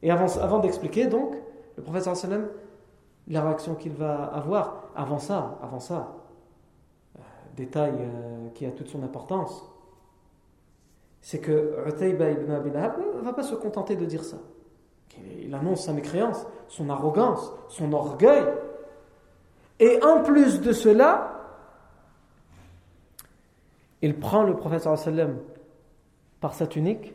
[0.00, 1.34] Et avant, d'expliquer, donc,
[1.76, 2.46] le professeur sallam,
[3.26, 6.18] la réaction qu'il va avoir, avant ça, avant ça,
[7.16, 7.20] euh,
[7.56, 9.68] détail euh, qui a toute son importance,
[11.20, 14.36] c'est que Utayba ibn Abi ne va pas se contenter de dire ça.
[15.42, 18.44] Il annonce sa mécréance, son arrogance, son orgueil.
[19.80, 21.34] Et en plus de cela,
[24.02, 24.86] il prend le prophète
[26.40, 27.14] par sa tunique,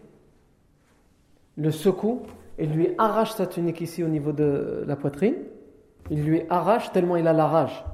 [1.55, 2.23] le secoue
[2.57, 5.35] et lui arrache sa tunique ici au niveau de la poitrine.
[6.09, 7.85] Il lui arrache tellement il a la rage.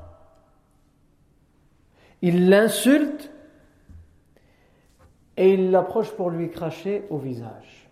[2.21, 3.31] Il l'insulte
[5.37, 7.84] et il l'approche pour lui cracher au visage.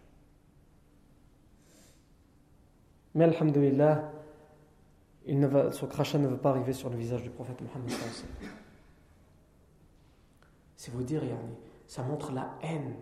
[3.16, 4.12] Mais Alhamdulillah,
[5.26, 7.94] il ne va, son crachat ne veut pas arriver sur le visage du prophète Mohammed.
[10.76, 11.22] C'est vous dire,
[11.88, 12.96] ça montre la haine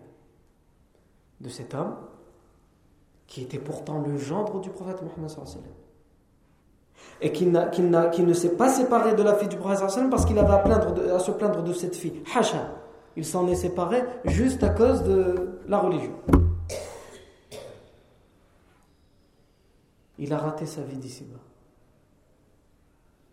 [1.40, 1.96] de cet homme
[3.26, 5.30] qui était pourtant le gendre du prophète Mohammed
[7.20, 10.52] et qui, qui, ne s'est pas séparé de la fille du prophète parce qu'il avait
[10.52, 12.22] à, plaindre à se plaindre de cette fille.
[12.36, 12.74] Hacha.
[13.16, 16.12] Il s'en est séparé juste à cause de la religion.
[20.22, 21.40] Il a raté sa vie d'ici-bas.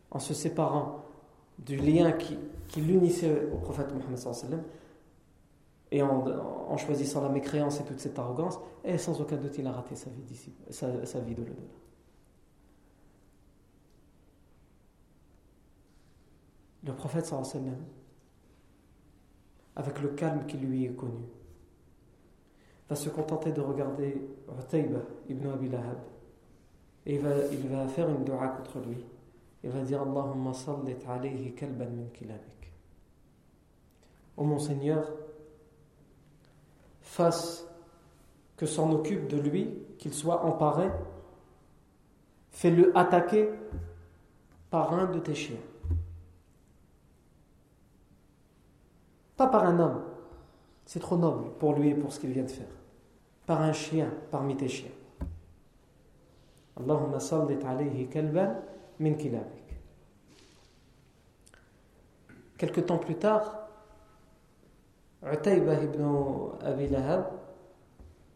[0.10, 1.06] En se séparant
[1.60, 2.38] du lien qui,
[2.82, 4.64] l'unissait au prophète Mohammed
[5.92, 9.72] et en, choisissant la mécréance et toute cette arrogance, et sans aucun doute il a
[9.72, 11.68] raté sa vie, d'ici, sa vie de l'au-delà.
[16.86, 17.86] Le prophète sallam,
[19.76, 21.26] avec le calme qui lui est connu,
[22.90, 24.28] va se contenter de regarder
[24.60, 26.00] Utayba ibn Abi Lahab
[27.10, 29.04] et il va, faire une dua contre lui.
[29.64, 32.06] Il va dire Allahumma sallit alayhi kalban min.
[34.38, 35.12] Ô mon Seigneur,
[37.02, 37.68] fasse
[38.56, 40.88] que s'en occupe de lui, qu'il soit emparé,
[42.52, 43.50] fais-le attaquer
[44.70, 45.58] par un de tes chiens.
[49.36, 50.04] Pas par un homme,
[50.86, 52.68] c'est trop noble pour lui et pour ce qu'il vient de faire.
[53.48, 54.92] Par un chien parmi tes chiens.
[56.80, 57.18] Allahumma.
[62.58, 63.70] Quelque temps plus tard,
[65.24, 66.04] Utayba ibn
[66.62, 67.26] Abi Lahab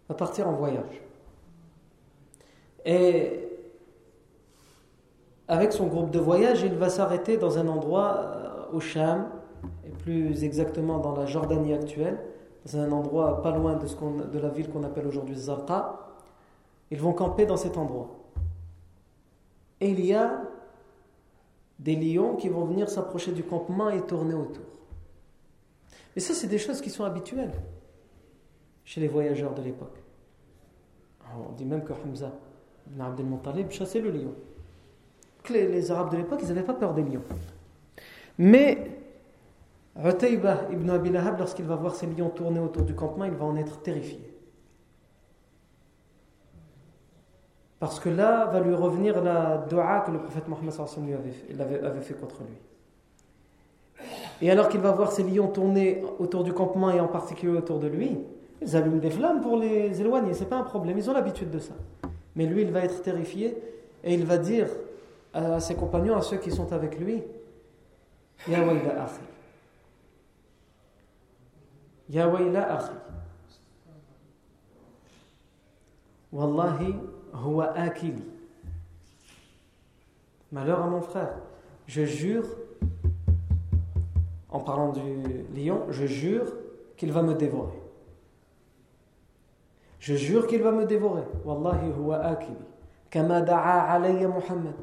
[0.10, 1.02] va partir en voyage.
[2.86, 3.50] Et
[5.48, 9.30] avec son groupe de voyage, il va s'arrêter dans un endroit euh, au Sham,
[9.86, 12.20] et plus exactement dans la Jordanie actuelle,
[12.66, 16.00] dans un endroit pas loin de, de la ville qu'on appelle aujourd'hui Zarqa.
[16.92, 18.23] Ils vont camper dans cet endroit.
[19.86, 20.42] Il y a
[21.78, 24.64] des lions qui vont venir s'approcher du campement et tourner autour.
[26.16, 27.52] Mais ça, c'est des choses qui sont habituelles
[28.86, 29.98] chez les voyageurs de l'époque.
[31.36, 32.32] On dit même que Hamza
[32.88, 34.34] ibn Abdel chassait le lion.
[35.50, 37.24] Les, Arabes de l'époque, ils n'avaient pas peur des lions.
[38.38, 39.02] Mais
[40.02, 43.46] Utayba ibn Abi Lahab, lorsqu'il va voir ces lions tourner autour du campement, il va
[43.46, 44.33] en être terrifié.
[47.84, 50.74] Parce que là va lui revenir la dua que le prophète Mohammed
[51.06, 51.14] lui
[51.60, 52.56] avait, avait, fait contre lui.
[54.42, 57.80] Et alors qu'il va voir ces lions tourner autour du campement et en particulier autour
[57.80, 58.20] de lui,
[58.62, 61.60] ils allument des flammes pour les éloigner, c'est pas un problème, ils ont l'habitude de
[61.60, 61.74] ça.
[62.38, 63.58] Mais lui, il va être terrifié
[64.02, 64.70] et il va dire
[65.34, 67.22] à ses compagnons, à ceux qui sont avec lui,
[68.48, 69.20] Ya wayla akhi.
[72.10, 72.94] Ya wayla akhi.
[76.32, 76.96] Wallahi,
[80.52, 81.34] Malheur à mon frère.
[81.88, 82.46] Je jure,
[84.50, 85.02] en parlant du
[85.56, 86.46] lion, je jure
[86.96, 87.80] qu'il va me dévorer.
[90.00, 91.24] Je jure qu'il va me dévorer.
[91.46, 92.58] Wallahi huwa akili.
[93.10, 94.76] Kama da'a alayya Muhammad.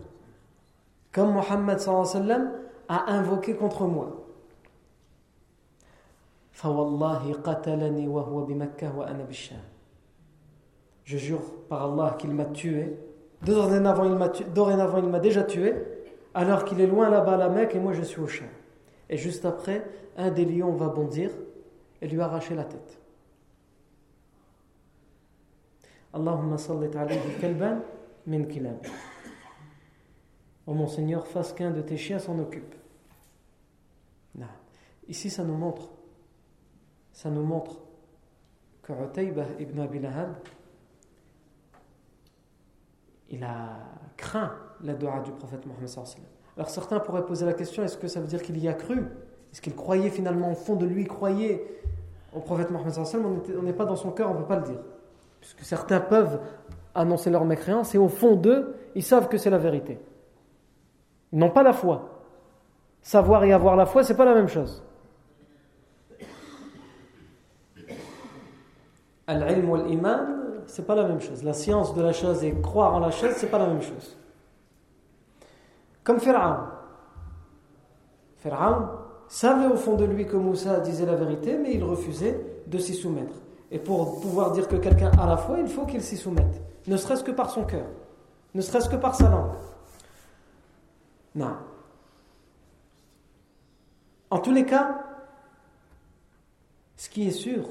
[1.12, 2.52] Comme Muhammad sallam
[2.88, 4.16] a invoqué contre moi.
[11.10, 12.96] Je jure par Allah qu'il m'a tué.
[13.42, 15.74] Dorénavant, il m'a dorénavant, il m'a déjà tué,
[16.34, 18.44] alors qu'il est loin là-bas à la Mecque et moi je suis au champ.
[19.08, 19.84] Et juste après,
[20.16, 21.32] un des lions va bondir
[22.00, 23.00] et lui arracher la tête.
[26.12, 27.80] Allahumma sallit alayhi kalban
[28.28, 28.46] min.
[30.68, 32.76] Oh mon Seigneur, fasse qu'un de tes chiens s'en occupe.
[35.08, 35.90] Ici, ça nous montre,
[37.12, 37.80] ça nous montre
[38.84, 40.36] que Utaybah ibn Abi Lahab,
[43.30, 43.78] il a
[44.16, 45.88] craint la dua du prophète Mohammed
[46.56, 49.06] Alors certains pourraient poser la question, est-ce que ça veut dire qu'il y a cru?
[49.52, 51.64] Est-ce qu'il croyait finalement au fond de lui, croyait
[52.34, 52.92] au prophète Mohammed
[53.58, 54.80] On n'est pas dans son cœur, on ne peut pas le dire.
[55.40, 56.40] Puisque certains peuvent
[56.94, 59.98] annoncer leur mécréance et au fond d'eux, ils savent que c'est la vérité.
[61.32, 62.24] Ils n'ont pas la foi.
[63.02, 64.82] Savoir et avoir la foi, c'est pas la même chose.
[69.30, 71.44] Al-ilm wal-iman, c'est pas la même chose.
[71.44, 74.18] La science de la chose et croire en la chose, c'est pas la même chose.
[76.02, 76.66] Comme Pharaon.
[78.38, 78.88] Pharaon
[79.28, 82.94] savait au fond de lui que Moussa disait la vérité, mais il refusait de s'y
[82.94, 83.34] soumettre.
[83.70, 86.60] Et pour pouvoir dire que quelqu'un a la foi, il faut qu'il s'y soumette.
[86.88, 87.86] Ne serait-ce que par son cœur.
[88.54, 89.52] Ne serait-ce que par sa langue.
[91.36, 91.54] Non.
[94.30, 95.04] En tous les cas,
[96.96, 97.68] ce qui est sûr,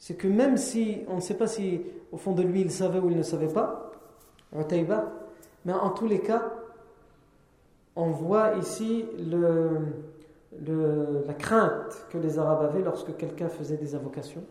[0.00, 2.98] c'est que même si on ne sait pas si au fond de lui il savait
[2.98, 3.92] ou il ne savait pas,
[5.64, 6.52] mais en tous les cas,
[7.94, 14.42] on voit ici le, la crainte que les Arabes avaient lorsque quelqu'un faisait des invocations,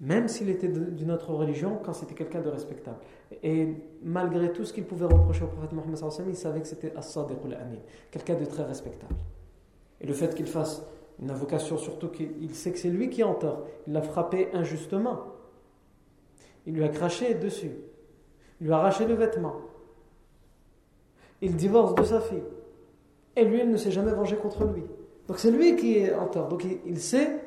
[0.00, 2.98] même s'il était d'une autre religion, quand c'était quelqu'un de respectable.
[3.42, 7.38] Et malgré tout ce qu'il pouvait reprocher au prophète Mohammed, il savait que c'était As-Sadiq
[7.46, 7.78] al-Amin,
[8.10, 9.14] quelqu'un de très respectable.
[10.00, 10.84] Et le fait qu'il fasse
[11.22, 13.64] une invocation, surtout qu'il sait que c'est lui qui est en tort.
[13.86, 15.20] Il l'a frappé injustement.
[16.66, 17.70] Il lui a craché dessus.
[18.60, 19.54] Il lui a arraché le vêtement.
[21.40, 22.42] Il divorce de sa fille.
[23.36, 24.82] Et lui, il ne s'est jamais vengé contre lui.
[25.28, 26.48] Donc c'est lui qui est en tort.
[26.48, 27.38] Donc il sait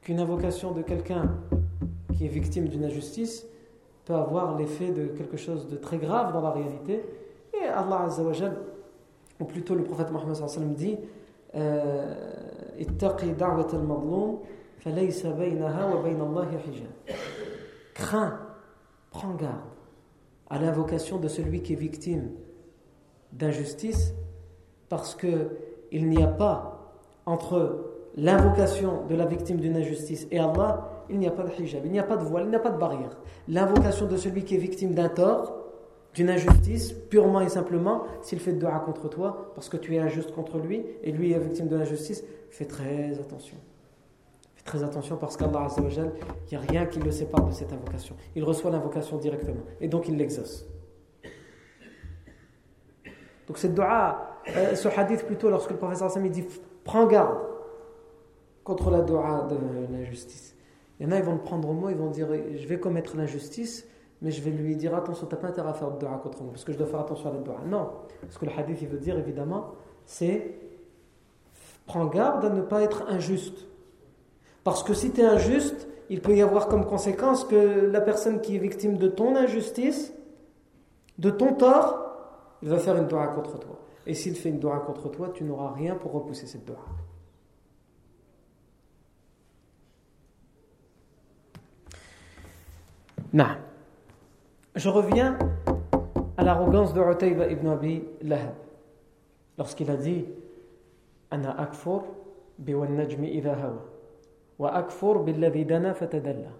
[0.00, 1.36] qu'une invocation de quelqu'un
[2.16, 3.46] qui est victime d'une injustice
[4.06, 7.04] peut avoir l'effet de quelque chose de très grave dans la réalité.
[7.52, 8.56] Et Allah Azzawajal,
[9.40, 10.96] ou plutôt le prophète Mohammed dit
[17.94, 18.38] Crains,
[19.10, 19.60] prends garde
[20.48, 22.30] à l'invocation de celui qui est victime
[23.32, 24.14] d'injustice
[24.88, 25.50] parce que
[25.92, 26.94] il n'y a pas
[27.26, 31.84] entre l'invocation de la victime d'une injustice et Allah, il n'y a pas de hijab,
[31.84, 33.16] il n'y a pas de voile, il n'y a pas de barrière.
[33.48, 35.59] L'invocation de celui qui est victime d'un tort,
[36.14, 40.32] d'une injustice, purement et simplement, s'il fait dua contre toi, parce que tu es injuste
[40.32, 43.56] contre lui, et lui est victime de l'injustice, fais très attention.
[44.56, 46.10] Fais très attention parce qu'Allah il
[46.50, 48.16] n'y a rien qui le sépare de cette invocation.
[48.34, 50.66] Il reçoit l'invocation directement, et donc il l'exauce.
[53.46, 56.44] Donc cette dua, euh, ce hadith plutôt, lorsque le professeur Sam dit
[56.84, 57.38] prends garde
[58.64, 59.56] contre la dua de
[59.92, 60.56] l'injustice.
[60.98, 62.78] Il y en a, ils vont le prendre au mot, ils vont dire je vais
[62.78, 63.88] commettre l'injustice,
[64.22, 66.52] mais je vais lui dire attention, tu n'as pas intérêt à faire de contre moi,
[66.52, 67.56] parce que je dois faire attention à la dua.
[67.66, 67.90] Non,
[68.28, 69.72] ce que le hadith il veut dire évidemment,
[70.04, 70.54] c'est
[71.86, 73.66] prends garde à ne pas être injuste.
[74.62, 78.40] Parce que si tu es injuste, il peut y avoir comme conséquence que la personne
[78.40, 80.12] qui est victime de ton injustice,
[81.18, 82.10] de ton tort,
[82.62, 83.78] il va faire une dua contre toi.
[84.06, 86.76] Et s'il fait une dua contre toi, tu n'auras rien pour repousser cette dua.
[93.32, 93.46] Non.
[94.76, 95.36] Je reviens
[96.36, 98.54] à l'arrogance de Utayba ibn Abi Lahab
[99.58, 100.26] lorsqu'il a dit
[101.30, 102.04] Ana akfur
[102.58, 103.56] najmi idha
[104.58, 106.50] wa akfur billadhi dana fatadalla.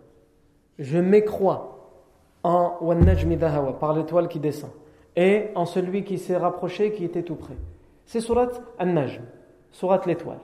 [0.79, 2.03] Je m'écrois
[2.43, 4.71] en wan najmi par l'étoile qui descend
[5.15, 7.57] et en celui qui s'est rapproché qui était tout près.
[8.07, 8.49] C'est surat
[8.81, 9.23] An-Najm,
[9.71, 10.41] surat l'étoile.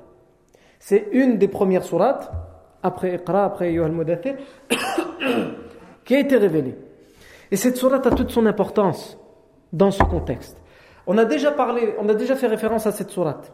[0.78, 2.30] C'est une des premières sourates
[2.82, 4.36] après Iqra, après Yohal Mudathir
[6.04, 6.76] qui a été révélée.
[7.50, 9.18] Et cette sourate a toute son importance
[9.72, 10.60] dans ce contexte.
[11.06, 13.52] On a déjà parlé, on a déjà fait référence à cette sourate.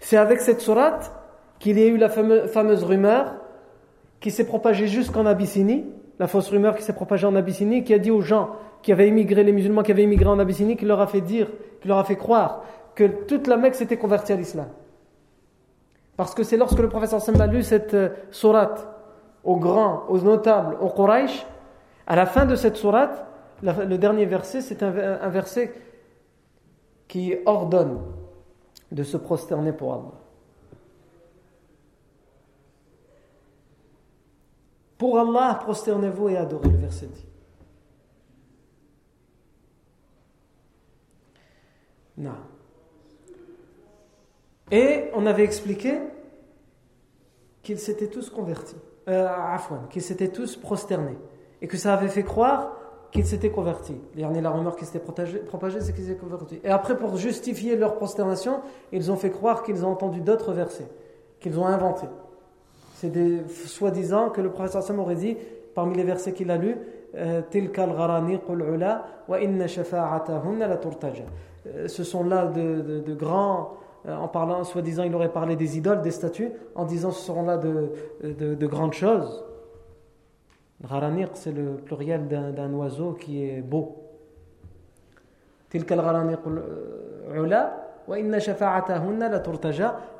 [0.00, 1.12] C'est avec cette sourate
[1.58, 3.34] qu'il y a eu la fameuse, rumeur
[4.20, 5.86] qui s'est propagée jusqu'en Abyssinie,
[6.18, 8.50] la fausse rumeur qui s'est propagée en Abyssinie, qui a dit aux gens
[8.82, 11.48] qui avaient immigré, les musulmans qui avaient immigré en Abyssinie, qui leur a fait dire,
[11.80, 12.62] qui leur a fait croire
[12.94, 14.68] que toute la Mecque s'était convertie à l'islam.
[16.16, 18.88] Parce que c'est lorsque le professeur Sam a lu cette euh, sourate
[19.44, 21.46] aux grands, aux notables, aux Quraysh,
[22.08, 23.26] à la fin de cette sourate,
[23.62, 25.74] le dernier verset, c'est un, verset
[27.06, 28.00] qui ordonne
[28.90, 30.12] de se prosterner pour Allah.
[34.96, 37.26] Pour Allah, prosternez-vous et adorez, le verset dit.
[42.16, 42.32] Non.
[44.70, 46.00] Et on avait expliqué
[47.62, 48.76] qu'ils s'étaient tous convertis,
[49.08, 49.28] euh,
[49.90, 51.18] qu'ils s'étaient tous prosternés,
[51.60, 52.72] et que ça avait fait croire
[53.10, 53.96] qu'ils s'étaient convertis.
[54.16, 56.60] La rumeur qui s'était propagée, c'est qu'ils s'étaient convertis.
[56.62, 58.60] Et après, pour justifier leur prosternation,
[58.92, 60.88] ils ont fait croire qu'ils ont entendu d'autres versets,
[61.40, 62.08] qu'ils ont inventés.
[62.96, 65.36] C'est des soi-disant que le professeur Sam aurait dit,
[65.74, 66.76] parmi les versets qu'il a lus,
[67.14, 67.40] euh,
[71.66, 73.72] euh, ce sont là de, grands,
[74.06, 77.42] euh, en parlant, soi-disant, il aurait parlé des idoles, des statues, en disant ce sont
[77.44, 77.92] là de,
[78.22, 79.44] de grandes choses.
[80.82, 84.04] Gharaniq, c'est le pluriel d'un oiseau qui est beau.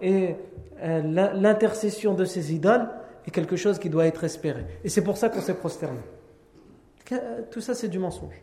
[0.00, 0.36] Et
[0.82, 1.02] euh,
[1.34, 2.88] l'intercession de ces idoles
[3.26, 4.66] est quelque chose qui doit être espéré.
[4.84, 6.00] Et c'est pour ça qu'on s'est prosterné.
[7.50, 8.42] Tout ça, c'est du mensonge.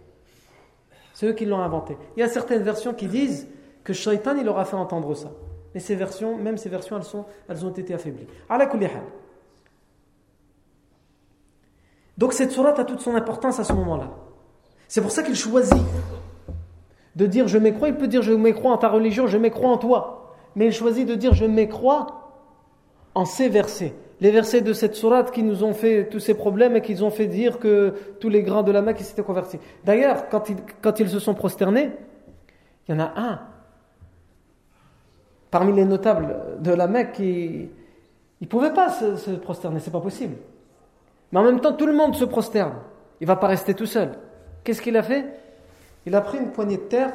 [1.13, 1.95] C'est eux qui l'ont inventé.
[2.18, 3.47] Il y a certaines versions qui disent
[3.84, 5.32] que Shaitan, il leur a fait entendre ça.
[5.76, 8.28] Et ces versions, même ces versions, elles, sont, elles ont été affaiblies.
[12.18, 14.11] Donc cette sourate a toute son importance à ce moment-là.
[14.88, 15.84] C'est pour ça qu'il choisit
[17.16, 17.89] de dire je m'écrois.
[17.89, 20.36] Il peut dire je m'écrois en ta religion, je m'écrois en toi.
[20.55, 22.32] Mais il choisit de dire je m'écrois
[23.13, 23.93] en ces versets.
[24.22, 27.03] Les versets de cette sourate qui nous ont fait tous ces problèmes et qui nous
[27.03, 29.59] ont fait dire que tous les grands de la Mecque s'étaient convertis.
[29.84, 31.91] D'ailleurs, quand ils, quand ils se sont prosternés,
[32.88, 33.41] il y en a un
[35.51, 37.70] parmi les notables de la Mecque qui
[38.41, 40.36] ne pouvait pas se, se prosterner, c'est pas possible.
[41.32, 42.73] Mais en même temps, tout le monde se prosterne.
[43.19, 44.11] Il ne va pas rester tout seul.
[44.63, 45.26] Qu'est-ce qu'il a fait?
[46.05, 47.13] Il a pris une poignée de terre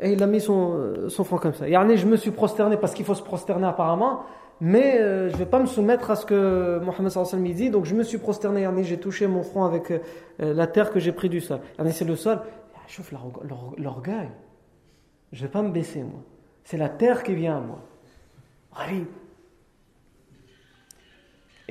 [0.00, 1.68] et il a mis son, son front comme ça.
[1.68, 4.24] Et je me suis prosterné parce qu'il faut se prosterner apparemment,
[4.60, 7.84] mais euh, je ne vais pas me soumettre à ce que Mohammed sallallahu dit, donc
[7.84, 8.68] je me suis prosterné.
[8.84, 9.98] J'ai touché mon front avec euh,
[10.38, 11.58] la terre que j'ai pris du sol.
[11.90, 12.40] C'est le sol.
[12.86, 13.12] Chauffe
[13.78, 14.28] l'orgueil.
[15.32, 16.20] Je ne vais pas me baisser, moi.
[16.64, 17.78] C'est la terre qui vient à moi.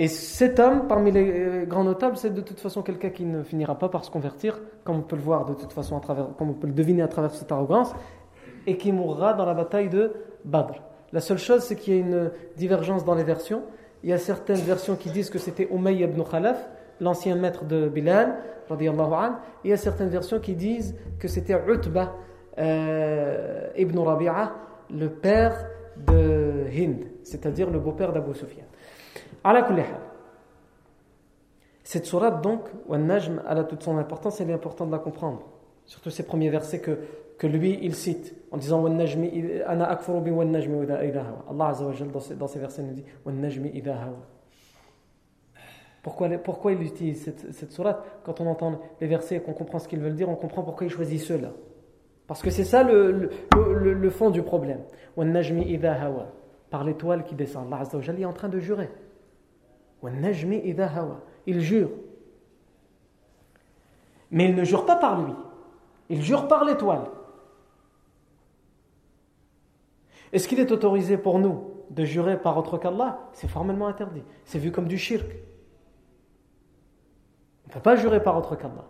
[0.02, 3.44] Et cet homme, parmi les euh, grands notables, c'est de toute façon quelqu'un qui ne
[3.44, 6.30] finira pas par se convertir, comme on peut le voir de toute façon à travers,
[6.40, 7.94] comme on peut le deviner à travers cette arrogance,
[8.66, 10.82] et qui mourra dans la bataille de Badr.
[11.14, 13.62] La seule chose, c'est qu'il y a une divergence dans les versions.
[14.02, 16.68] Il y a certaines versions qui disent que c'était Umayy ibn Khalaf,
[17.00, 18.40] l'ancien maître de Bilal,
[18.72, 19.36] an.
[19.64, 22.16] Il y a certaines versions qui disent que c'était Utbah
[22.58, 24.52] euh, ibn Rabi'a,
[24.90, 28.66] le père de Hind, c'est-à-dire le beau-père d'Abu Sufyan.
[31.84, 35.42] Cette sourate donc, Najm, elle a toute son importance, il est important de la comprendre.
[35.86, 37.00] Surtout ces premiers versets que,
[37.38, 39.08] que lui, il cite en disant Allah
[42.38, 43.04] dans ces versets nous dit
[46.04, 47.82] pourquoi, pourquoi il utilise cette, cette
[48.24, 50.88] Quand on entend les versets et qu'on comprend ce qu'ils veulent dire, on comprend pourquoi
[50.88, 51.52] il choisit ceux-là?
[52.28, 54.80] Parce que c'est ça le, le, fond du problème.
[56.70, 57.72] Par l'étoile qui descend.
[57.72, 57.84] Allah
[58.20, 58.90] est en train de jurer.
[61.46, 61.90] Il jure.
[64.32, 65.34] Mais il ne jure pas par lui.
[66.10, 67.10] Il jure par l'étoile.
[70.34, 73.20] Est-ce qu'il est autorisé pour nous de jurer par autre qu'Allah?
[73.34, 74.24] C'est formellement interdit.
[74.46, 75.28] C'est vu comme du shirk.
[77.66, 78.86] On ne peut pas jurer par autre qu'Allah.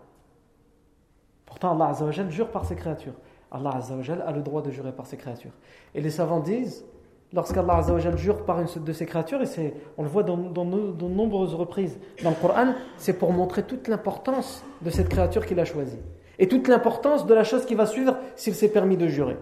[1.46, 1.94] Pourtant, Allah
[2.30, 3.16] jure par ses créatures.
[3.52, 3.80] Allah
[4.26, 5.52] a le droit de jurer par ses créatures.
[5.94, 6.86] Et les savants disent
[7.34, 11.54] lorsqu'Allah Azzawajal jure par une de ses créatures, et on le voit dans, de nombreuses
[11.54, 16.00] reprises dans le Coran, c'est pour montrer toute l'importance de cette créature qu'il a choisie.
[16.40, 19.38] Et toute l'importance de la chose qui va suivre s'il s'est permis de jurer.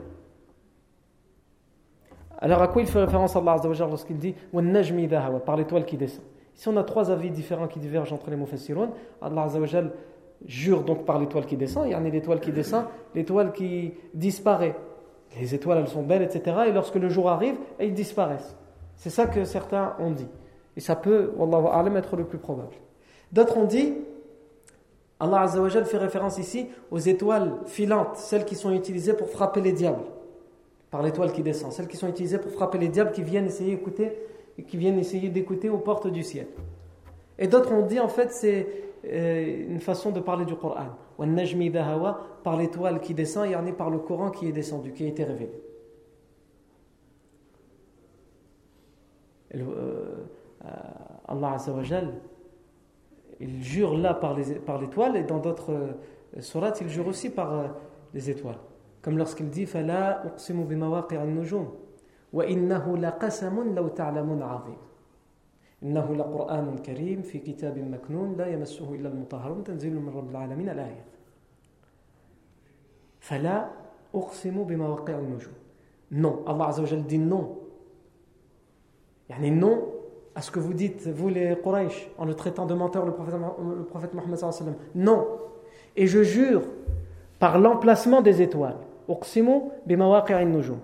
[2.40, 4.34] Alors à quoi il fait référence Allah Azzawajal lorsqu'il dit
[5.46, 6.24] par l'étoile qui descend
[6.56, 8.90] Ici on a trois avis différents qui divergent entre les mufassirun.
[9.22, 9.92] Allah Azzawajal
[10.46, 13.94] jure donc par l'étoile qui descend, il y en a l'étoile qui descend, l'étoile qui
[14.14, 14.76] disparaît
[15.38, 16.58] les étoiles, elles sont belles, etc.
[16.68, 18.56] Et lorsque le jour arrive, elles disparaissent.
[18.96, 20.28] C'est ça que certains ont dit.
[20.76, 22.74] Et ça peut, Wallahu a'lam, être le plus probable.
[23.32, 23.94] D'autres ont dit,
[25.20, 29.74] Allah Azzawajal fait référence ici aux étoiles filantes, celles qui sont utilisées pour frapper les
[29.74, 30.04] diables,
[30.90, 33.76] par l'étoile qui descend, celles qui sont utilisées pour frapper les diables qui viennent essayer
[33.76, 34.12] d'écouter,
[34.68, 36.48] qui viennent essayer d'écouter aux portes du ciel.
[37.38, 38.68] Et d'autres ont dit, en fait, c'est
[39.06, 40.88] euh, une façon de parler du Coran
[42.43, 45.25] par l'étoile qui descend, et yani par le Coran qui est descendu, qui a été
[45.25, 45.63] révélé.
[49.55, 50.27] Euh,
[50.65, 50.69] euh,
[51.29, 52.13] Allah Azzawajal,
[53.41, 55.93] il jure là par l'étoile, et dans d'autres euh,
[56.41, 57.75] surats, il jure aussi par
[58.13, 58.59] les étoiles.
[59.03, 61.69] Comme lorsqu'il dit فَلَا أُقْسِمُ بِمَوَاقِعِ النُّجُومِ
[62.33, 64.79] وَإِنَّهُ لَقَسَمٌ لَوْ تَعْلَمُونَ عَظِيمٌ
[65.83, 71.05] إنه لقرآن كريم في كتاب مكنون لا يمسه إلا المطهرون تنزيل من رب العالمين الآية
[73.21, 73.71] فلا
[74.15, 75.55] أقسم بمواقع النجوم
[76.11, 77.59] Non, Allah Azzawajal dit non.
[79.29, 79.95] Yani non
[80.35, 83.35] à ce que vous dites, vous les Quraysh, en le traitant de menteur, le prophète,
[83.35, 84.75] le prophète Mohammed sallam.
[84.95, 85.27] Non.
[85.97, 86.63] Et je jure
[87.39, 88.77] par l'emplacement des étoiles.
[89.09, 90.79] Uqsimu bimawaqi'in nujum.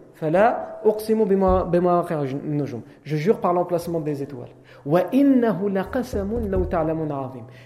[3.03, 4.49] Je jure par l'emplacement des étoiles.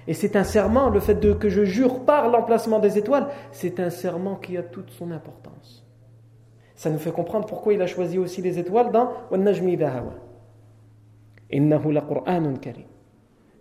[0.08, 3.80] Et c'est un serment, le fait de, que je jure par l'emplacement des étoiles, c'est
[3.80, 5.86] un serment qui a toute son importance.
[6.76, 9.12] Ça nous fait comprendre pourquoi il a choisi aussi les étoiles dans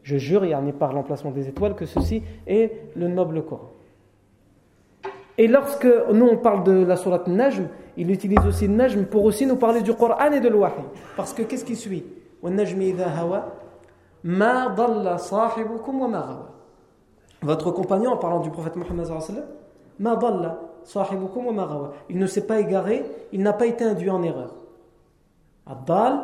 [0.02, 3.72] Je jure, et par l'emplacement des étoiles, que ceci est le noble Coran.
[5.38, 9.46] Et lorsque nous on parle de la surat Najm, il utilise aussi Najm pour aussi
[9.46, 10.72] nous parler du Coran et de l'Wahi.
[11.16, 12.04] Parce que qu'est-ce qui suit?
[17.40, 19.06] Votre compagnon, en parlant du prophète Mohammed
[22.08, 24.54] il ne s'est pas égaré, il n'a pas été induit en erreur.
[25.66, 26.20] Addal,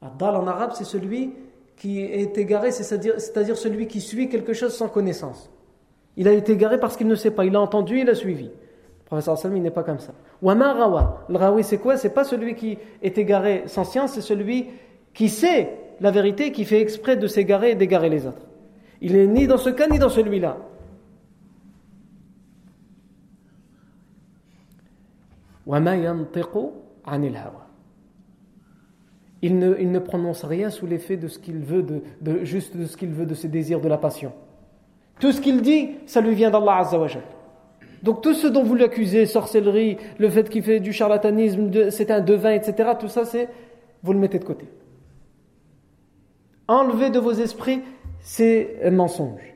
[0.00, 1.34] Addal en arabe, c'est celui
[1.76, 5.50] qui est égaré, c'est-à-dire celui qui suit quelque chose sans connaissance.
[6.16, 8.44] Il a été égaré parce qu'il ne sait pas, il a entendu, il a suivi.
[8.44, 10.12] Le professeur Salmi il n'est pas comme ça.
[10.42, 11.96] Wamarawa, le rawi c'est quoi?
[11.96, 14.66] C'est pas celui qui est égaré sans science, c'est celui
[15.14, 18.46] qui sait la vérité, qui fait exprès de s'égarer et d'égarer les autres.
[19.00, 20.56] Il n'est ni dans ce cas ni dans celui-là.
[29.42, 32.86] Il ne, il ne prononce rien sous l'effet de ce qu'il veut, de, juste de
[32.86, 34.32] ce qu'il veut, de ses désirs, de la passion.
[35.20, 37.22] Tout ce qu'il dit, ça lui vient d'Allah Azzawajal.
[38.02, 42.20] Donc tout ce dont vous l'accusez, sorcellerie, le fait qu'il fait du charlatanisme, c'est un
[42.20, 43.48] devin, etc., tout ça, c'est
[44.02, 44.66] vous le mettez de côté.
[46.66, 47.82] Enlevez de vos esprits
[48.20, 49.54] ces mensonges.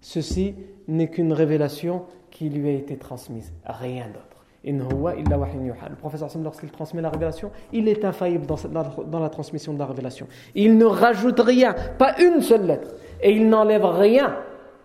[0.00, 0.54] Ceci
[0.88, 4.29] n'est qu'une révélation qui lui a été transmise, rien d'autre.
[4.62, 8.58] Le professeur lorsqu'il transmet la révélation, il est infaillible dans,
[9.04, 10.26] dans, la transmission de la révélation.
[10.54, 12.94] Il ne rajoute rien, pas une seule lettre.
[13.22, 14.36] Et il n'enlève rien.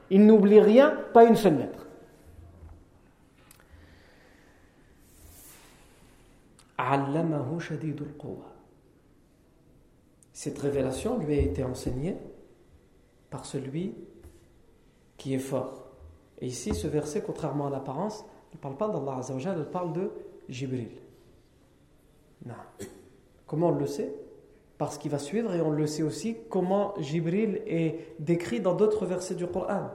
[0.09, 1.88] Il n'oublie rien, pas une seule lettre.
[10.32, 12.17] Cette révélation lui a été enseignée
[13.30, 13.95] par celui
[15.17, 15.86] qui est fort.
[16.39, 20.11] Et ici, ce verset, contrairement à l'apparence, ne parle pas d'Allah Azzawajal, il parle de
[20.49, 20.91] Jibril.
[22.45, 22.55] Non.
[23.47, 24.12] Comment on le sait
[24.78, 29.07] Parce qu'il va suivre et on le sait aussi comment Jibril est décrit dans d'autres
[29.07, 29.91] versets du Coran.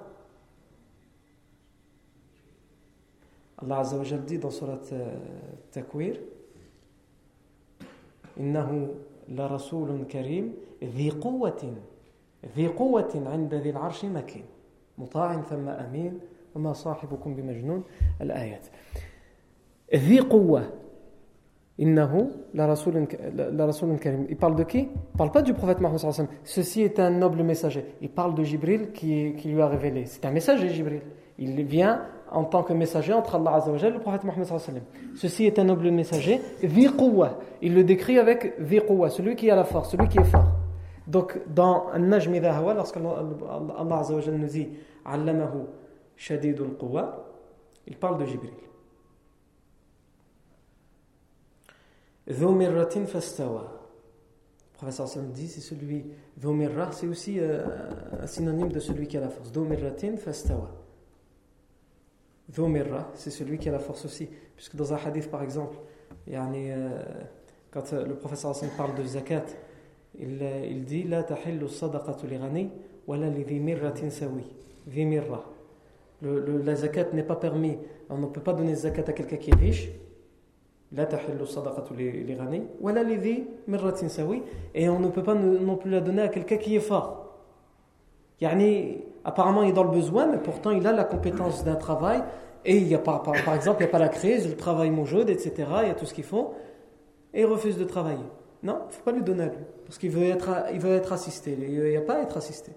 [3.57, 5.15] Allah Azzawajal dit dans Surat euh,
[5.71, 6.17] Takwir
[8.39, 8.95] إنه
[9.29, 11.73] لرسول كريم ذي قوة
[12.55, 14.45] ذي قوة عند ذي العرش مكين
[14.97, 16.19] مطاع ثم أمين
[16.55, 17.83] وما صاحبكم بمجنون
[18.21, 18.67] الآيات
[19.95, 20.69] ذي قوة
[21.79, 26.21] إنه لرسول لرسول كريم il parle de qui il parle pas du prophète Mohammed sallallahu
[26.21, 29.61] alayhi wa sallam ceci est un noble messager il parle de Jibril qui, qui lui
[29.61, 31.01] a révélé c'est un messager Jibril
[31.37, 34.47] il vient en tant que messager entre Allah Azza et le prophète Mohammed
[35.15, 36.41] Ceci est un noble messager.
[36.61, 40.47] Il le décrit avec Viqouwa, celui qui a la force, celui qui est fort.
[41.07, 44.69] Donc dans Najm Hawa, lorsqu'Allah Azza nous dit
[45.05, 45.65] Allamahu
[46.20, 47.32] Shadidul Quwa,
[47.86, 48.52] il parle de Jibril.
[52.26, 52.34] Le
[54.74, 56.04] professeur dit c'est celui,
[56.92, 57.64] c'est aussi euh,
[58.26, 59.50] synonyme de celui qui a la force.
[63.14, 64.28] C'est celui qui a la force aussi.
[64.56, 65.78] Puisque dans un hadith, par exemple,
[66.28, 67.02] euh,
[67.70, 69.46] quand euh, le professeur parle de zakat,
[70.18, 71.06] il, dit.
[76.22, 77.78] Le, la zakat n'est pas permis.
[78.08, 79.90] On ne peut pas donner zakat à quelqu'un qui est riche.
[84.74, 87.26] Et on ne peut pas non plus la donner à quelqu'un qui est fort.
[88.40, 92.22] Yani, apparemment, il est dans le besoin, mais pourtant, il a la compétence d'un travail.
[92.64, 94.90] Et il y a pas, par, exemple, il n'y a pas la crise, le travail
[94.90, 95.52] moujoud, etc.
[95.82, 96.54] Il y a tout ce qu'il faut.
[97.32, 98.26] Et il refuse de travailler.
[98.62, 99.64] Non, il ne faut pas lui donner à lui.
[99.86, 101.56] Parce qu'il veut être, il veut être assisté.
[101.58, 102.72] Il n'y a pas à être assisté.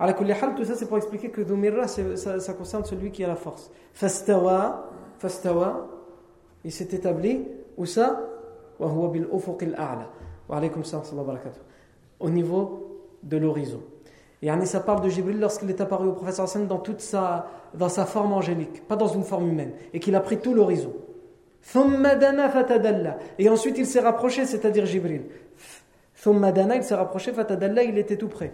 [0.00, 3.36] Alors, tout ça, c'est pour expliquer que Domirra, ça, ça, concerne celui qui a la
[3.36, 3.70] force.
[3.92, 5.88] Fastawa, fastawa,
[6.64, 7.46] il s'est établi,
[7.76, 8.18] où ça?
[12.18, 13.82] Au niveau de l'horizon.
[14.42, 18.06] Et ça parle de Jibril lorsqu'il est apparu au prophète dans toute sa, dans sa
[18.06, 20.94] forme angélique, pas dans une forme humaine, et qu'il a pris tout l'horizon.
[23.38, 25.24] Et ensuite il s'est rapproché, c'est-à-dire Jibril.
[26.26, 28.52] Il s'est rapproché, il était tout près.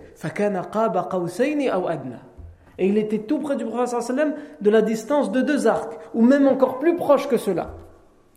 [2.78, 6.46] Et il était tout près du prophète de la distance de deux arcs, ou même
[6.46, 7.74] encore plus proche que cela.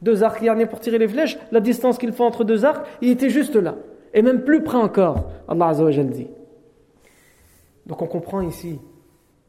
[0.01, 2.43] Deux arcs, il y en a pour tirer les flèches, la distance qu'il faut entre
[2.43, 3.75] deux arcs, il était juste là.
[4.13, 6.27] Et même plus près encore, Allah Azza dit.
[7.86, 8.80] Donc on comprend ici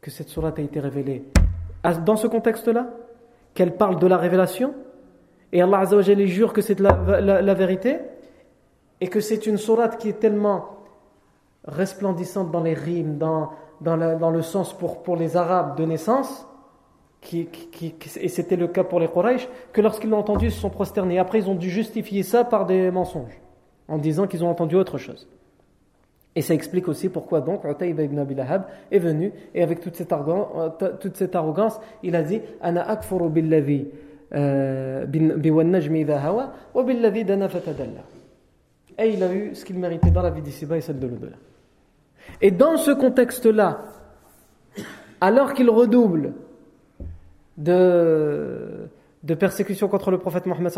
[0.01, 1.25] que cette sourate a été révélée
[2.05, 2.91] dans ce contexte-là,
[3.55, 4.75] qu'elle parle de la révélation,
[5.53, 7.99] et Allah Azza jure que c'est la, vérité,
[9.01, 10.77] et que c'est une sourate qui est tellement
[11.65, 16.47] resplendissante dans les rimes, dans, dans, le sens pour, pour les Arabes de naissance,
[17.21, 17.49] qui,
[18.21, 21.19] et c'était le cas pour les Quraysh, que lorsqu'ils l'ont entendu, ils se sont prosternés.
[21.19, 23.41] Après, ils ont dû justifier ça par des mensonges,
[23.89, 25.29] en disant qu'ils ont entendu autre chose.
[26.37, 29.97] Et ça explique aussi pourquoi donc Utayba ibn Abi Lahab est venu et avec toute
[29.97, 33.89] cette, arrogance, euh, toute cette arrogance, il a dit Ana akfuru billazi
[34.33, 35.07] euh,
[36.23, 38.20] hawa wa billazi dana fatadalla
[39.00, 41.38] Et il a eu ce qu'il méritait dans la vie d'ici-bas et celle de l'au-delà.
[42.42, 43.84] Et dans ce contexte-là,
[45.22, 46.34] alors qu'il redouble
[47.58, 48.90] de,
[49.24, 50.72] de persécution contre le prophète Mohammed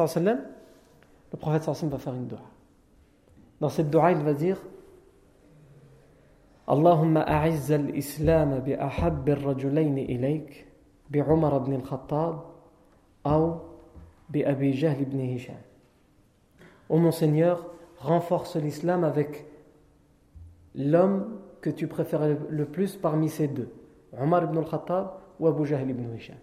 [1.32, 2.39] le prophète va faire une dua.
[3.60, 4.58] Dans cette dua, il va dire
[6.70, 10.66] اللهم أعز الإسلام بأحب الرجلين إليك
[11.10, 12.43] بعمر بن الخطاب
[13.26, 13.60] أو
[14.30, 15.62] بأبي جهل بن هشام
[16.89, 17.66] Ô mon Seigneur,
[18.03, 19.46] renforce l'islam avec
[20.74, 23.70] l'homme que tu préfères le plus parmi ces deux,
[24.20, 26.36] Omar ibn al-Khattab ou Abu Jahl ibn Hisham.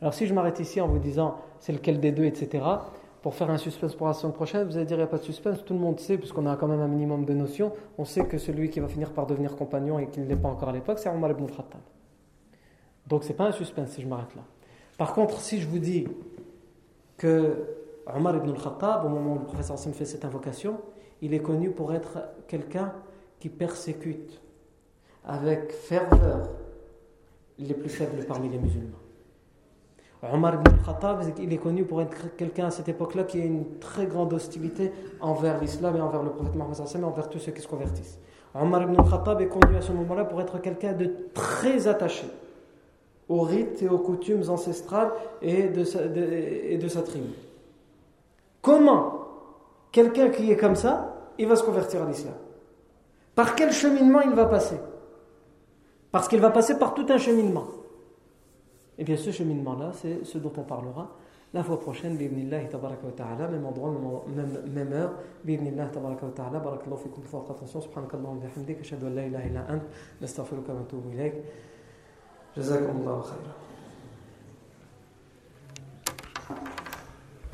[0.00, 2.64] Alors si je m'arrête ici en vous disant c'est lequel des deux, etc.,
[3.22, 5.18] pour faire un suspense pour la semaine prochaine, vous allez dire il n'y a pas
[5.18, 8.06] de suspense, tout le monde sait, puisqu'on a quand même un minimum de notions, on
[8.06, 10.70] sait que celui qui va finir par devenir compagnon et qui ne l'est pas encore
[10.70, 11.82] à l'époque, c'est Omar ibn Khattab.
[13.06, 14.42] Donc c'est pas un suspense si je m'arrête là.
[14.96, 16.08] Par contre, si je vous dis
[17.18, 20.78] que Omar ibn Khattab, au moment où le professeur Hassan fait cette invocation,
[21.22, 22.92] il est connu pour être quelqu'un
[23.38, 24.40] qui persécute
[25.24, 26.48] avec ferveur
[27.58, 28.96] les plus faibles parmi les musulmans.
[30.22, 33.78] Omar ibn Khattab, il est connu pour être quelqu'un à cette époque-là qui a une
[33.78, 37.62] très grande hostilité envers l'islam et envers le prophète Mohammed et envers tous ceux qui
[37.62, 38.18] se convertissent.
[38.54, 42.26] Omar ibn Khattab est connu à ce moment-là pour être quelqu'un de très attaché
[43.28, 47.28] aux rites et aux coutumes ancestrales et de sa tribu.
[48.62, 49.26] Comment
[49.92, 52.34] quelqu'un qui est comme ça, il va se convertir à l'islam?
[53.34, 54.78] Par quel cheminement il va passer?
[56.10, 57.66] Parce qu'il va passer par tout un cheminement.
[58.98, 61.08] Et bien ce cheminement-là, c'est ce dont on parlera
[61.52, 63.90] la fois prochaine, bi'ibnillah, tabaraka wa ta'ala, même endroit,
[64.28, 69.06] même, même heure, bi'ibnillah, tabaraka wa ta'ala, barakallahu fikum, faut attention, subhanakallahu wa bihamdik, ashadu
[69.06, 69.82] an la ilaha illa ant,
[70.20, 71.34] nastaghfiruka wa atubu ilayk,
[72.54, 73.54] jazakumullahu khairan.